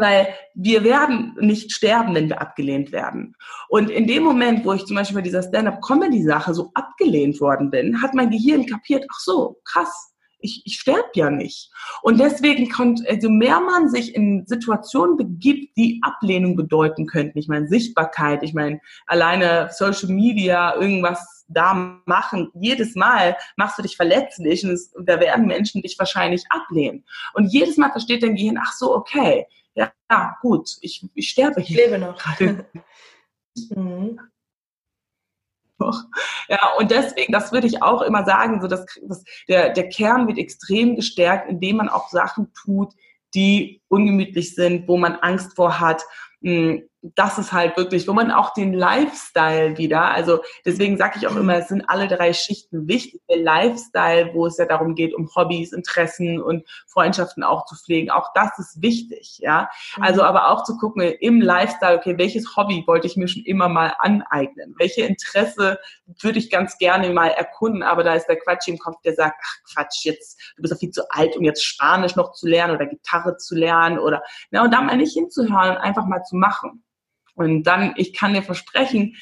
weil 0.00 0.28
wir 0.54 0.84
werden 0.84 1.36
nicht 1.40 1.72
sterben, 1.72 2.14
wenn 2.14 2.28
wir 2.28 2.40
abgelehnt 2.40 2.92
werden. 2.92 3.36
Und 3.68 3.90
in 3.90 4.06
dem 4.06 4.22
Moment, 4.22 4.64
wo 4.64 4.72
ich 4.72 4.84
zum 4.84 4.96
Beispiel 4.96 5.16
bei 5.16 5.22
dieser 5.22 5.42
Stand-up-Comedy-Sache 5.42 6.54
so 6.54 6.70
abgelehnt 6.74 7.40
worden 7.40 7.70
bin, 7.70 8.02
hat 8.02 8.14
mein 8.14 8.30
Gehirn 8.30 8.66
kapiert, 8.66 9.06
ach 9.10 9.20
so, 9.20 9.60
krass, 9.64 10.14
ich, 10.44 10.62
ich 10.66 10.78
sterbe 10.78 11.08
ja 11.14 11.30
nicht. 11.30 11.70
Und 12.02 12.20
deswegen 12.20 12.68
kommt, 12.68 13.00
also 13.08 13.30
mehr 13.30 13.60
man 13.60 13.88
sich 13.88 14.14
in 14.14 14.44
Situationen 14.46 15.16
begibt, 15.16 15.76
die 15.76 16.00
Ablehnung 16.02 16.54
bedeuten 16.54 17.06
könnten, 17.06 17.38
ich 17.38 17.48
meine 17.48 17.66
Sichtbarkeit, 17.66 18.42
ich 18.42 18.52
meine 18.52 18.80
alleine 19.06 19.70
Social 19.72 20.10
Media, 20.10 20.74
irgendwas 20.76 21.44
da 21.48 22.00
machen, 22.06 22.50
jedes 22.54 22.94
Mal 22.94 23.36
machst 23.56 23.78
du 23.78 23.82
dich 23.82 23.96
verletzlich 23.96 24.64
und, 24.64 24.70
es, 24.70 24.92
und 24.94 25.08
da 25.08 25.20
werden 25.20 25.46
Menschen 25.46 25.82
dich 25.82 25.98
wahrscheinlich 25.98 26.44
ablehnen. 26.50 27.04
Und 27.32 27.52
jedes 27.52 27.76
Mal 27.76 27.90
versteht 27.90 28.22
dein 28.22 28.36
Gehirn, 28.36 28.58
ach 28.60 28.72
so, 28.72 28.94
okay, 28.94 29.46
ja, 30.14 30.20
ja 30.22 30.36
gut, 30.40 30.76
ich, 30.80 31.06
ich 31.14 31.30
sterbe 31.30 31.60
hier. 31.60 31.84
Ich 31.84 31.90
lebe 31.90 31.98
noch. 31.98 32.20
mhm. 33.70 34.20
Ja, 36.48 36.72
und 36.78 36.90
deswegen, 36.90 37.32
das 37.32 37.52
würde 37.52 37.66
ich 37.66 37.82
auch 37.82 38.02
immer 38.02 38.24
sagen, 38.24 38.60
so 38.60 38.68
dass, 38.68 38.86
dass 39.02 39.24
der, 39.48 39.70
der 39.70 39.88
Kern 39.88 40.26
wird 40.26 40.38
extrem 40.38 40.96
gestärkt, 40.96 41.50
indem 41.50 41.76
man 41.76 41.88
auch 41.88 42.08
Sachen 42.08 42.52
tut, 42.54 42.94
die 43.34 43.82
ungemütlich 43.88 44.54
sind, 44.54 44.88
wo 44.88 44.96
man 44.96 45.16
Angst 45.16 45.56
vor 45.56 45.80
hat. 45.80 46.02
Hm, 46.42 46.88
das 47.14 47.38
ist 47.38 47.52
halt 47.52 47.76
wirklich, 47.76 48.08
wo 48.08 48.14
man 48.14 48.30
auch 48.30 48.54
den 48.54 48.72
Lifestyle 48.72 49.76
wieder, 49.76 50.10
also 50.10 50.40
deswegen 50.64 50.96
sage 50.96 51.18
ich 51.18 51.26
auch 51.26 51.36
immer, 51.36 51.56
es 51.56 51.68
sind 51.68 51.84
alle 51.88 52.08
drei 52.08 52.32
Schichten 52.32 52.88
wichtig. 52.88 53.20
Der 53.28 53.38
Lifestyle, 53.38 54.30
wo 54.32 54.46
es 54.46 54.56
ja 54.56 54.64
darum 54.64 54.94
geht, 54.94 55.14
um 55.14 55.28
Hobbys, 55.36 55.72
Interessen 55.72 56.40
und 56.40 56.64
Freundschaften 56.86 57.42
auch 57.42 57.66
zu 57.66 57.76
pflegen, 57.76 58.10
auch 58.10 58.32
das 58.34 58.58
ist 58.58 58.80
wichtig, 58.80 59.38
ja. 59.40 59.68
Also 60.00 60.22
mhm. 60.22 60.28
aber 60.28 60.48
auch 60.48 60.64
zu 60.64 60.78
gucken 60.78 61.02
im 61.02 61.42
Lifestyle, 61.42 61.98
okay, 61.98 62.16
welches 62.16 62.56
Hobby 62.56 62.82
wollte 62.86 63.06
ich 63.06 63.16
mir 63.16 63.28
schon 63.28 63.42
immer 63.44 63.68
mal 63.68 63.94
aneignen? 63.98 64.74
Welche 64.78 65.02
Interesse 65.02 65.78
würde 66.20 66.38
ich 66.38 66.50
ganz 66.50 66.78
gerne 66.78 67.10
mal 67.10 67.28
erkunden, 67.28 67.82
aber 67.82 68.02
da 68.02 68.14
ist 68.14 68.26
der 68.26 68.38
Quatsch 68.38 68.68
im 68.68 68.78
Kopf, 68.78 69.02
der 69.02 69.14
sagt, 69.14 69.36
ach 69.42 69.74
Quatsch, 69.74 70.04
jetzt, 70.04 70.40
du 70.56 70.62
bist 70.62 70.72
doch 70.72 70.78
viel 70.78 70.90
zu 70.90 71.02
alt, 71.10 71.36
um 71.36 71.44
jetzt 71.44 71.64
Spanisch 71.64 72.16
noch 72.16 72.32
zu 72.32 72.46
lernen 72.46 72.74
oder 72.74 72.86
Gitarre 72.86 73.36
zu 73.36 73.54
lernen 73.54 73.98
oder, 73.98 74.22
na, 74.50 74.64
und 74.64 74.72
da 74.72 74.80
mal 74.80 74.96
nicht 74.96 75.12
hinzuhören 75.12 75.72
und 75.72 75.76
einfach 75.76 76.06
mal 76.06 76.22
zu 76.22 76.36
machen. 76.36 76.82
Und 77.34 77.64
dann, 77.64 77.94
ich 77.96 78.14
kann 78.14 78.34
dir 78.34 78.42
versprechen, 78.42 79.16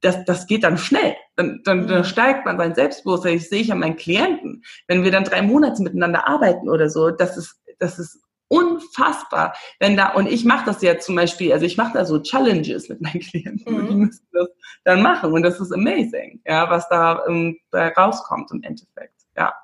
das, 0.00 0.24
das 0.24 0.46
geht 0.46 0.64
dann 0.64 0.78
schnell. 0.78 1.16
Dann, 1.36 1.60
dann, 1.64 1.86
dann 1.86 1.98
mhm. 2.00 2.04
steigt 2.04 2.44
man 2.44 2.58
sein 2.58 2.74
Selbstbewusstsein. 2.74 3.36
Ich 3.36 3.48
sehe 3.48 3.62
ich 3.62 3.72
an 3.72 3.78
meinen 3.78 3.96
Klienten, 3.96 4.64
wenn 4.88 5.04
wir 5.04 5.10
dann 5.10 5.24
drei 5.24 5.42
Monate 5.42 5.82
miteinander 5.82 6.26
arbeiten 6.26 6.68
oder 6.68 6.90
so, 6.90 7.10
das 7.10 7.36
ist, 7.36 7.60
das 7.78 7.98
ist 7.98 8.20
unfassbar, 8.52 9.56
wenn 9.80 9.96
da, 9.96 10.10
und 10.10 10.26
ich 10.26 10.44
mache 10.44 10.66
das 10.66 10.82
ja 10.82 10.98
zum 10.98 11.14
Beispiel, 11.14 11.54
also 11.54 11.64
ich 11.64 11.78
mache 11.78 11.94
da 11.94 12.04
so 12.04 12.20
Challenges 12.20 12.90
mit 12.90 13.00
meinen 13.00 13.20
Klienten 13.20 13.72
mhm. 13.72 13.80
und 13.80 13.88
die 13.88 13.94
müssen 13.94 14.28
das 14.30 14.48
dann 14.84 15.00
machen 15.00 15.32
und 15.32 15.42
das 15.42 15.58
ist 15.58 15.72
amazing, 15.72 16.42
ja, 16.44 16.68
was 16.68 16.86
da, 16.90 17.12
um, 17.26 17.56
da 17.70 17.88
rauskommt 17.88 18.50
im 18.50 18.62
Endeffekt, 18.62 19.14
ja. 19.38 19.54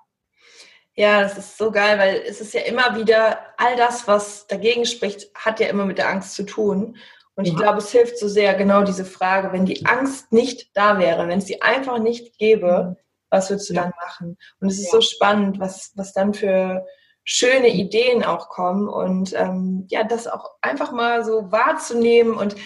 Ja, 0.95 1.21
das 1.21 1.37
ist 1.37 1.59
so 1.59 1.71
geil, 1.71 1.99
weil 1.99 2.23
es 2.27 2.41
ist 2.41 2.55
ja 2.55 2.63
immer 2.63 2.97
wieder, 2.97 3.39
all 3.59 3.77
das, 3.77 4.09
was 4.09 4.47
dagegen 4.47 4.87
spricht, 4.87 5.31
hat 5.35 5.61
ja 5.61 5.69
immer 5.69 5.85
mit 5.85 5.99
der 5.99 6.09
Angst 6.09 6.35
zu 6.35 6.45
tun. 6.45 6.97
Und 7.39 7.47
ich 7.47 7.55
glaube, 7.55 7.79
es 7.79 7.93
hilft 7.93 8.19
so 8.19 8.27
sehr 8.27 8.55
genau 8.55 8.83
diese 8.83 9.05
Frage, 9.05 9.53
wenn 9.53 9.65
die 9.65 9.87
Angst 9.87 10.33
nicht 10.33 10.77
da 10.77 10.99
wäre, 10.99 11.29
wenn 11.29 11.39
es 11.39 11.47
sie 11.47 11.63
einfach 11.63 12.01
nicht 12.01 12.37
gäbe, 12.37 12.97
mhm. 12.97 13.03
was 13.31 13.49
würdest 13.49 13.71
du 13.71 13.75
ja. 13.75 13.83
dann 13.83 13.93
machen? 14.05 14.37
Und 14.61 14.71
es 14.71 14.79
ist 14.81 14.87
ja. 14.87 14.91
so 14.91 15.01
spannend, 15.01 15.61
was, 15.61 15.93
was 15.95 16.13
dann 16.13 16.35
für 16.35 16.85
schöne 17.23 17.69
Ideen 17.69 18.25
auch 18.25 18.49
kommen 18.49 18.89
und 18.89 19.35
ähm, 19.35 19.87
ja, 19.89 20.03
das 20.03 20.27
auch 20.27 20.51
einfach 20.63 20.91
mal 20.91 21.25
so 21.25 21.53
wahrzunehmen 21.53 22.35
und 22.35 22.57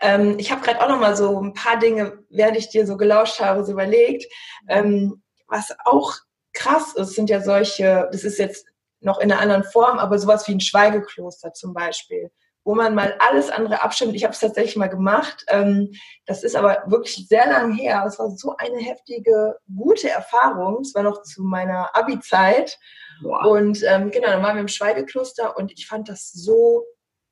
ähm, 0.00 0.40
ich 0.40 0.50
habe 0.50 0.62
gerade 0.62 0.80
auch 0.82 0.88
noch 0.88 0.98
mal 0.98 1.16
so 1.16 1.40
ein 1.40 1.54
paar 1.54 1.78
Dinge, 1.78 2.18
während 2.28 2.56
ich 2.56 2.68
dir 2.68 2.84
so 2.84 2.96
gelauscht 2.96 3.38
habe, 3.38 3.64
so 3.64 3.70
überlegt, 3.70 4.24
ähm, 4.68 5.22
was 5.46 5.72
auch 5.84 6.14
krass 6.52 6.94
ist, 6.96 7.14
sind 7.14 7.30
ja 7.30 7.40
solche, 7.40 8.08
das 8.10 8.24
ist 8.24 8.40
jetzt 8.40 8.66
noch 8.98 9.20
in 9.20 9.30
einer 9.30 9.40
anderen 9.40 9.62
Form, 9.62 10.00
aber 10.00 10.18
sowas 10.18 10.48
wie 10.48 10.52
ein 10.52 10.60
Schweigekloster 10.60 11.52
zum 11.52 11.74
Beispiel 11.74 12.32
wo 12.66 12.74
man 12.74 12.96
mal 12.96 13.14
alles 13.20 13.48
andere 13.48 13.80
abstimmt. 13.82 14.16
Ich 14.16 14.24
habe 14.24 14.34
es 14.34 14.40
tatsächlich 14.40 14.74
mal 14.74 14.88
gemacht. 14.88 15.44
Ähm, 15.48 15.92
das 16.26 16.42
ist 16.42 16.56
aber 16.56 16.82
wirklich 16.88 17.28
sehr 17.28 17.46
lang 17.46 17.72
her. 17.72 18.04
Es 18.06 18.18
war 18.18 18.28
so 18.30 18.56
eine 18.58 18.78
heftige, 18.78 19.56
gute 19.74 20.10
Erfahrung. 20.10 20.80
Es 20.80 20.92
war 20.92 21.04
noch 21.04 21.22
zu 21.22 21.44
meiner 21.44 21.96
Abi-Zeit. 21.96 22.76
Und 23.22 23.84
ähm, 23.88 24.10
genau, 24.10 24.26
dann 24.26 24.42
waren 24.42 24.56
wir 24.56 24.62
im 24.62 24.68
Schweigekloster 24.68 25.56
und 25.56 25.72
ich 25.72 25.86
fand 25.86 26.08
das 26.08 26.32
so 26.32 26.84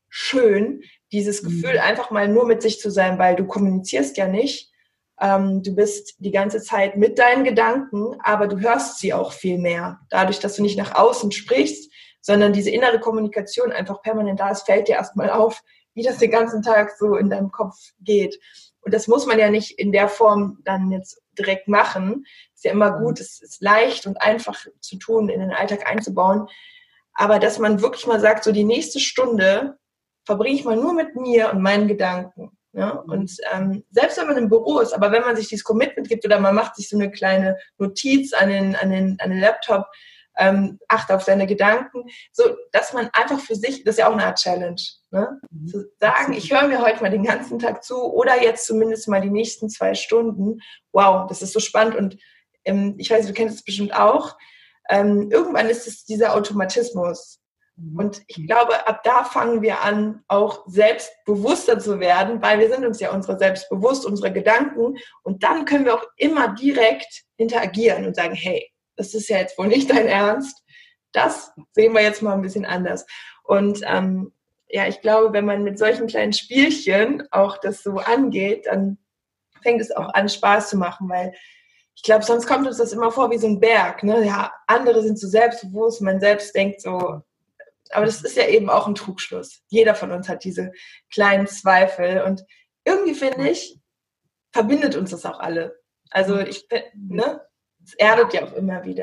schön, 0.09 0.83
dieses 1.11 1.43
mhm. 1.43 1.49
Gefühl, 1.49 1.79
einfach 1.81 2.13
mal 2.13 2.29
nur 2.29 2.47
mit 2.47 2.63
sich 2.63 2.79
zu 2.79 2.91
sein, 2.91 3.19
weil 3.19 3.35
du 3.35 3.45
kommunizierst 3.45 4.17
ja 4.17 4.29
nicht. 4.29 4.71
Ähm, 5.21 5.65
du 5.65 5.75
bist 5.75 6.15
die 6.19 6.31
ganze 6.31 6.63
Zeit 6.63 6.97
mit 6.97 7.19
deinen 7.19 7.43
Gedanken, 7.43 8.17
aber 8.23 8.47
du 8.47 8.61
hörst 8.61 9.01
sie 9.01 9.13
auch 9.13 9.33
viel 9.33 9.59
mehr. 9.59 9.99
Dadurch, 10.11 10.39
dass 10.39 10.55
du 10.55 10.63
nicht 10.63 10.79
nach 10.79 10.95
außen 10.95 11.33
sprichst, 11.33 11.93
sondern 12.25 12.55
diese 12.55 12.71
innere 12.71 13.01
Kommunikation 13.01 13.71
einfach 13.71 14.01
permanent 14.01 14.41
da 14.41 14.49
ist, 14.49 14.65
fällt 14.65 14.89
dir 14.89 14.95
erstmal 14.95 15.29
auf, 15.29 15.63
wie 15.93 16.03
das 16.03 16.17
den 16.17 16.31
ganzen 16.31 16.63
Tag 16.63 16.93
so 16.99 17.17
in 17.17 17.29
deinem 17.29 17.53
Kopf 17.53 17.77
geht. 18.01 18.41
Und 18.81 18.95
das 18.95 19.09
muss 19.09 19.27
man 19.27 19.39
ja 19.39 19.51
nicht 19.51 19.79
in 19.79 19.93
der 19.93 20.09
Form 20.09 20.59
dann 20.65 20.91
jetzt 20.91 21.21
direkt 21.39 21.69
machen. 21.69 22.25
Ist 22.55 22.65
ja 22.65 22.73
immer 22.73 22.99
gut, 22.99 23.21
es 23.21 23.43
ist 23.43 23.61
leicht 23.61 24.07
und 24.07 24.23
einfach 24.23 24.59
zu 24.81 24.97
tun, 24.97 25.29
in 25.29 25.41
den 25.41 25.53
Alltag 25.53 25.87
einzubauen. 25.87 26.49
Aber 27.13 27.39
dass 27.39 27.59
man 27.59 27.83
wirklich 27.83 28.07
mal 28.07 28.21
sagt, 28.21 28.45
so 28.45 28.53
die 28.53 28.65
nächste 28.65 29.01
Stunde 29.01 29.77
verbringe 30.25 30.57
ich 30.57 30.65
mal 30.65 30.77
nur 30.77 30.95
mit 30.95 31.17
mir 31.17 31.51
und 31.53 31.61
meinen 31.61 31.89
Gedanken. 31.89 32.57
Mhm. 32.73 33.01
Und 33.07 33.37
ähm, 33.53 33.85
selbst 33.91 34.17
wenn 34.17 34.29
man 34.29 34.39
im 34.39 34.49
Büro 34.49 34.79
ist, 34.79 34.95
aber 34.95 35.13
wenn 35.13 35.23
man 35.23 35.37
sich 35.37 35.49
dieses 35.49 35.65
Commitment 35.65 36.09
gibt 36.09 36.25
oder 36.25 36.41
man 36.41 36.55
macht 36.55 36.77
sich 36.77 36.89
so 36.89 36.97
eine 36.97 37.11
kleine 37.11 37.59
Notiz 37.77 38.33
an 38.33 38.49
den, 38.49 38.77
an 38.77 38.91
den, 38.91 39.19
an 39.21 39.29
den 39.29 39.41
Laptop, 39.41 39.85
ähm, 40.37 40.79
achte 40.89 41.15
auf 41.15 41.23
seine 41.23 41.47
Gedanken, 41.47 42.05
so 42.33 42.45
dass 42.73 42.93
man 42.93 43.09
einfach 43.13 43.41
für 43.41 43.55
sich, 43.55 43.85
das 43.85 43.95
ist 43.95 43.99
ja 43.99 44.09
auch 44.09 44.13
eine 44.13 44.27
Art 44.27 44.39
Challenge, 44.39 44.81
ne? 45.11 45.41
Mhm. 45.51 45.67
zu 45.69 45.85
sagen, 46.01 46.33
ich 46.33 46.53
höre 46.53 46.69
mir 46.69 46.81
heute 46.81 47.03
mal 47.03 47.11
den 47.11 47.25
ganzen 47.25 47.59
Tag 47.59 47.85
zu 47.85 47.97
oder 47.97 48.43
jetzt 48.43 48.67
zumindest 48.67 49.09
mal 49.09 49.21
die 49.21 49.31
nächsten 49.31 49.69
zwei 49.69 49.95
Stunden. 49.95 50.61
Wow, 50.93 51.27
das 51.29 51.43
ist 51.43 51.53
so 51.53 51.61
spannend 51.61 51.95
und 51.95 52.19
ähm, 52.65 52.95
ich 52.99 53.11
weiß, 53.11 53.27
du 53.27 53.33
kennst 53.33 53.57
es 53.57 53.65
bestimmt 53.65 53.95
auch. 53.95 54.37
Ähm, 54.89 55.31
irgendwann 55.31 55.69
ist 55.69 55.87
es 55.87 56.05
dieser 56.05 56.35
Automatismus. 56.35 57.41
Mhm. 57.77 57.99
Und 57.99 58.23
ich 58.27 58.47
glaube, 58.47 58.87
ab 58.87 59.03
da 59.03 59.25
fangen 59.25 59.63
wir 59.63 59.83
an, 59.83 60.23
auch 60.29 60.65
selbstbewusster 60.67 61.79
zu 61.79 62.01
werden, 62.01 62.43
weil 62.43 62.59
wir 62.59 62.69
sind 62.69 62.85
uns 62.85 63.01
ja 63.01 63.13
unsere 63.13 63.39
selbst 63.39 63.69
bewusst, 63.69 64.05
unsere 64.05 64.33
Gedanken. 64.33 64.97
Und 65.23 65.43
dann 65.43 65.65
können 65.65 65.85
wir 65.85 65.95
auch 65.95 66.05
immer 66.17 66.55
direkt 66.55 67.25
interagieren 67.37 68.07
und 68.07 68.17
sagen, 68.17 68.35
hey, 68.35 68.71
das 68.97 69.15
ist 69.15 69.29
ja 69.29 69.39
jetzt 69.39 69.59
wohl 69.59 69.69
nicht 69.69 69.91
dein 69.91 70.07
Ernst. 70.07 70.63
Das 71.13 71.53
sehen 71.73 71.93
wir 71.95 72.03
jetzt 72.03 72.23
mal 72.23 72.35
ein 72.35 72.43
bisschen 72.43 72.65
anders. 72.65 73.07
Und 73.45 73.81
ähm, 73.85 74.33
ja, 74.69 74.89
ich 74.89 75.01
glaube, 75.01 75.33
wenn 75.33 75.45
man 75.45 75.63
mit 75.63 75.79
solchen 75.79 76.07
kleinen 76.07 76.33
Spielchen 76.33 77.23
auch 77.31 77.59
das 77.59 77.83
so 77.83 77.99
angeht, 77.99 78.67
dann 78.67 78.99
fängt 79.63 79.81
es 79.81 79.93
auch 79.93 80.13
an, 80.15 80.29
Spaß 80.29 80.71
zu 80.71 80.77
machen, 80.77 81.09
weil 81.09 81.33
ich 81.95 82.03
glaube, 82.03 82.25
sonst 82.25 82.47
kommt 82.47 82.67
uns 82.67 82.79
das 82.79 82.93
immer 82.93 83.13
vor 83.13 83.31
wie 83.31 83.39
so 83.39 83.47
ein 83.47 83.61
Berg. 83.61 84.03
Ne? 84.03 84.27
Ja, 84.27 84.53
andere 84.67 85.03
sind 85.03 85.19
so 85.19 85.29
selbstbewusst, 85.29 86.03
man 86.03 86.21
selbst 86.21 86.55
denkt 86.55 86.81
so, 86.81 87.23
aber 87.91 88.07
das 88.07 88.23
ist 88.23 88.37
ja 88.37 88.47
eben 88.49 88.69
auch 88.69 88.87
ein 88.87 88.95
Trugschluss. 88.95 89.63
Jeder 89.69 89.95
von 89.95 90.11
uns 90.11 90.29
hat 90.29 90.45
diese 90.45 90.73
kleinen 91.13 91.47
Zweifel 91.47 92.23
und 92.23 92.45
irgendwie 92.85 93.15
finde 93.15 93.49
ich, 93.49 93.79
verbindet 94.53 94.97
uns 94.97 95.11
das 95.11 95.25
auch 95.25 95.39
alle. 95.39 95.81
Also 96.11 96.39
ich, 96.39 96.67
ne, 96.95 97.41
es 97.85 97.95
erdet 97.95 98.33
ja 98.33 98.45
auch 98.45 98.53
immer 98.55 98.85
wieder. 98.85 99.03